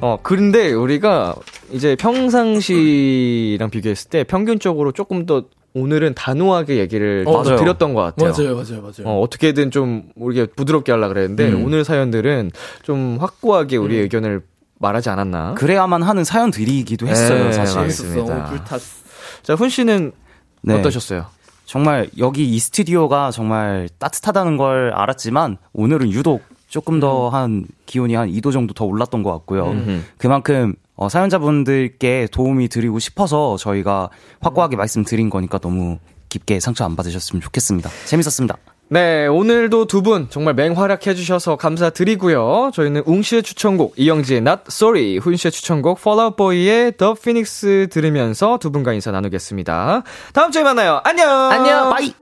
[0.00, 1.34] 어, 그런데 우리가
[1.70, 5.44] 이제 평상시랑 비교했을 때 평균적으로 조금 더
[5.74, 7.58] 오늘은 단호하게 얘기를 어, 더 맞아요.
[7.58, 8.32] 드렸던 것 같아요.
[8.32, 9.06] 맞아요, 맞아요, 맞아요.
[9.06, 11.64] 어, 어떻게든 좀 우리가 부드럽게 하려 그랬는데 음.
[11.64, 12.50] 오늘 사연들은
[12.82, 14.42] 좀 확고하게 우리 의 의견을
[14.78, 15.54] 말하지 않았나?
[15.54, 17.80] 그래야만 하는 사연들이기도 했어요, 네, 사실.
[17.80, 18.46] 맞습니다.
[18.46, 18.84] 불탔어.
[19.42, 20.12] 자, 훈 씨는
[20.62, 20.74] 네.
[20.74, 21.26] 어떠셨어요?
[21.64, 28.30] 정말 여기 이 스튜디오가 정말 따뜻하다는 걸 알았지만 오늘은 유독 조금 더 한 기온이 한
[28.30, 29.70] 2도 정도 더 올랐던 것 같고요.
[29.70, 30.02] 음흠.
[30.18, 34.10] 그만큼 어, 사연자분들께 도움이 드리고 싶어서 저희가
[34.40, 35.98] 확고하게 말씀드린 거니까 너무
[36.28, 37.90] 깊게 상처 안 받으셨으면 좋겠습니다.
[38.06, 38.56] 재밌었습니다.
[38.92, 42.72] 네, 오늘도 두 분 정말 맹활약해 주셔서 감사드리고요.
[42.74, 47.88] 저희는 웅 씨의 추천곡, 이영지의 Not Sorry, 훈 씨의 추천곡, Fall Out Boy의 The Phoenix
[47.90, 50.02] 들으면서 두 분과 인사 나누겠습니다.
[50.34, 51.00] 다음 주에 만나요.
[51.04, 51.26] 안녕!
[51.30, 51.88] 안녕.
[51.90, 52.12] 빠이!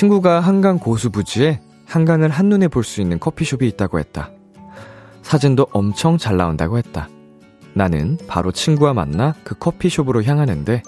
[0.00, 4.30] 친구가 한강 고수 부지에 한강을 한눈에 볼 수 있는 커피숍이 있다고 했다.
[5.20, 7.10] 사진도 엄청 잘 나온다고 했다.
[7.74, 10.82] 나는 바로 친구와 만나 그 커피숍으로 향하는데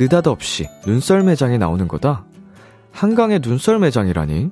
[0.00, 2.24] 느닷없이 눈썰 매장이 나오는 거다.
[2.90, 4.50] 한강에 눈썰 매장이라니?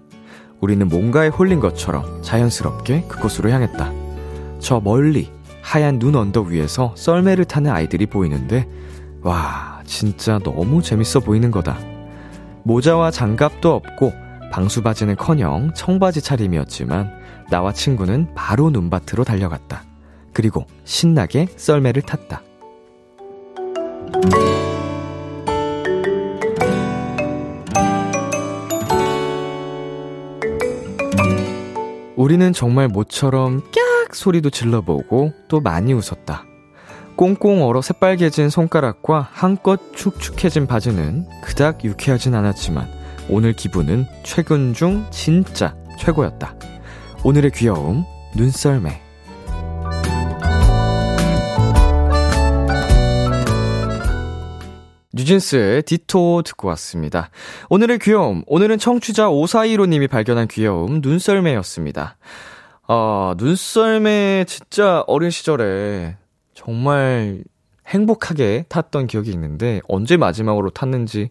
[0.61, 3.93] 우리는 뭔가에 홀린 것처럼 자연스럽게 그곳으로 향했다.
[4.59, 5.31] 저 멀리
[5.63, 8.69] 하얀 눈 언덕 위에서 썰매를 타는 아이들이 보이는데
[9.23, 11.91] 와 진짜 너무 재밌어 보이는 거다.
[12.65, 14.13] 모자와 장갑도 없고
[14.53, 17.11] 방수바지는 커녕 청바지 차림이었지만
[17.51, 19.85] 나와 친구는 바로 눈밭으로 달려갔다.
[20.33, 22.43] 그리고 신나게 썰매를 탔다.
[32.15, 36.45] 우리는 정말 모처럼 깍 소리도 질러보고 또 많이 웃었다.
[37.17, 42.89] 꽁꽁 얼어 새빨개진 손가락과 한껏 축축해진 바지는 그닥 유쾌하진 않았지만
[43.29, 46.55] 오늘 기분은 최근 중 진짜 최고였다.
[47.25, 48.05] 오늘의 귀여움,
[48.37, 49.01] 눈썰매.
[55.15, 57.31] 뉴진스의 디토 듣고 왔습니다.
[57.69, 62.17] 오늘의 귀여움, 오늘은 청취자 5415님이 발견한 귀여움, 눈썰매였습니다.
[62.89, 66.17] 어, 눈썰매 진짜 어린 시절에
[66.65, 67.43] 정말
[67.87, 71.31] 행복하게 탔던 기억이 있는데, 언제 마지막으로 탔는지,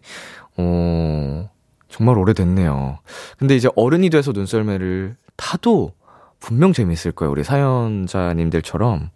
[0.56, 1.48] 어,
[1.88, 2.98] 정말 오래됐네요.
[3.38, 5.92] 근데 이제 어른이 돼서 눈썰매를 타도
[6.40, 7.32] 분명 재밌을 거예요.
[7.32, 9.10] 우리 사연자님들처럼.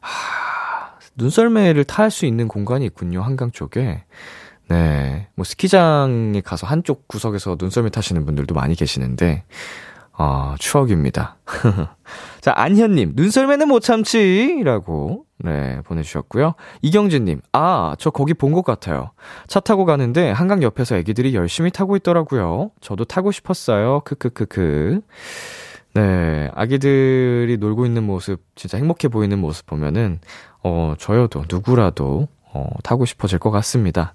[0.00, 3.22] 하, 눈썰매를 탈 수 있는 공간이 있군요.
[3.22, 4.04] 한강 쪽에.
[4.68, 5.28] 네.
[5.34, 9.44] 뭐 스키장에 가서 한쪽 구석에서 눈썰매 타시는 분들도 많이 계시는데,
[10.24, 11.38] 아, 추억입니다.
[12.40, 14.62] 자, 안현님, 눈썰매는 못 참지!
[14.64, 16.54] 라고, 네, 보내주셨고요.
[16.82, 19.10] 이경진님, 아, 저 거기 본 것 같아요.
[19.48, 22.70] 차 타고 가는데 한강 옆에서 애기들이 열심히 타고 있더라고요.
[22.80, 24.00] 저도 타고 싶었어요.
[24.04, 25.00] 크크크크.
[25.94, 30.20] 네, 아기들이 놀고 있는 모습, 진짜 행복해 보이는 모습 보면은,
[30.62, 34.14] 어, 저여도, 누구라도, 어, 타고 싶어질 것 같습니다.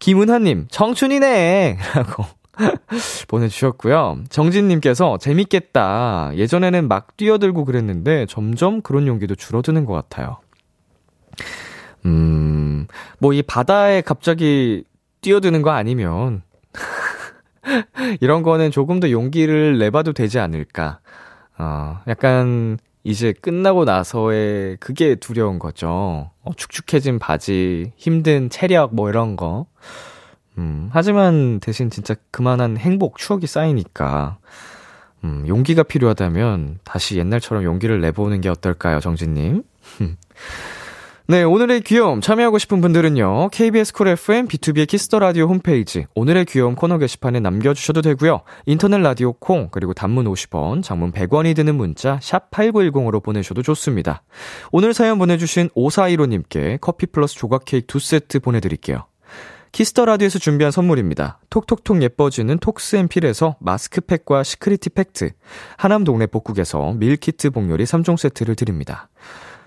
[0.00, 1.78] 김은하님, 청춘이네!
[1.94, 2.24] 라고.
[3.28, 4.18] 보내주셨고요.
[4.28, 6.32] 정진님께서 재밌겠다.
[6.34, 10.38] 예전에는 막 뛰어들고 그랬는데 점점 그런 용기도 줄어드는 것 같아요.
[12.06, 12.86] 음,
[13.18, 14.84] 뭐 이 바다에 갑자기
[15.22, 16.42] 뛰어드는 거 아니면
[18.20, 21.00] 이런 거는 조금 더 용기를 내봐도 되지 않을까.
[21.58, 26.30] 어, 약간 이제 끝나고 나서의 그게 두려운 거죠.
[26.42, 29.66] 어, 축축해진 바지, 힘든 체력 뭐 이런 거.
[30.58, 34.38] 음, 하지만 대신 진짜 그만한 행복, 추억이 쌓이니까,
[35.24, 39.62] 음, 용기가 필요하다면 다시 옛날처럼 용기를 내보는 게 어떨까요, 정진님?
[41.26, 43.48] 네, 오늘의 귀여움 참여하고 싶은 분들은요.
[43.48, 48.42] KBS 쿨 FM BTOB의 키스 더 라디오 홈페이지 오늘의 귀여움 코너 게시판에 남겨 주셔도 되고요.
[48.66, 54.22] 인터넷 라디오 콩 그리고 단문 50원, 장문 100원이 드는 문자 샵 8910으로 보내셔도 좋습니다.
[54.70, 59.06] 오늘 사연 보내 주신 5415 님께 커피 플러스 조각 케이크 두 세트 보내 드릴게요.
[59.74, 61.40] 키스 더 라디오에서 준비한 선물입니다.
[61.50, 65.32] 톡톡톡 예뻐지는 톡스앤필에서 마스크팩과 시크리티 팩트,
[65.76, 69.08] 하남 동네 복국에서 밀키트 복요리 3종 세트를 드립니다.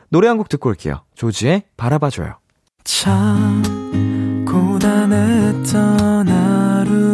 [0.07, 1.01] 노래 한 곡 듣고 올게요.
[1.15, 2.37] 조지의 바라봐줘요.
[2.85, 7.13] 참 고단했던 하루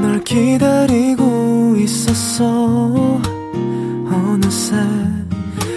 [0.00, 3.20] 끝 널 기다리고 있었어
[4.10, 4.74] 어느새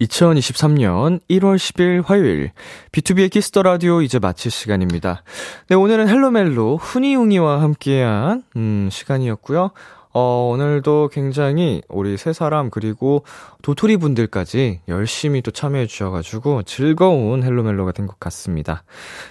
[0.00, 2.50] 2023년 1월 10일 화요일
[2.92, 5.22] BTOB의 키스 더 라디오 이제 마칠 시간입니다.
[5.68, 9.70] 네, 오늘은 헬로멜로 훈이웅이와 함께한 음, 시간이었고요.
[10.14, 13.24] 어, 오늘도 굉장히 우리 세 사람 그리고
[13.62, 18.84] 도토리 분들까지 열심히 또 참여해 주셔가지고 즐거운 헬로멜로가 된 것 같습니다.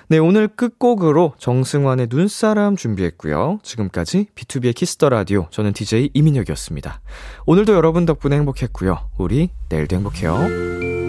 [0.09, 3.59] 네, 오늘 끝곡으로 정승환의 눈사람 준비했고요.
[3.63, 7.01] 지금까지 BTOB의 키스 더 라디오 저는 DJ 이민혁이었습니다.
[7.45, 9.09] 오늘도 여러분 덕분에 행복했고요.
[9.17, 11.02] 우리 내일도 행복해요.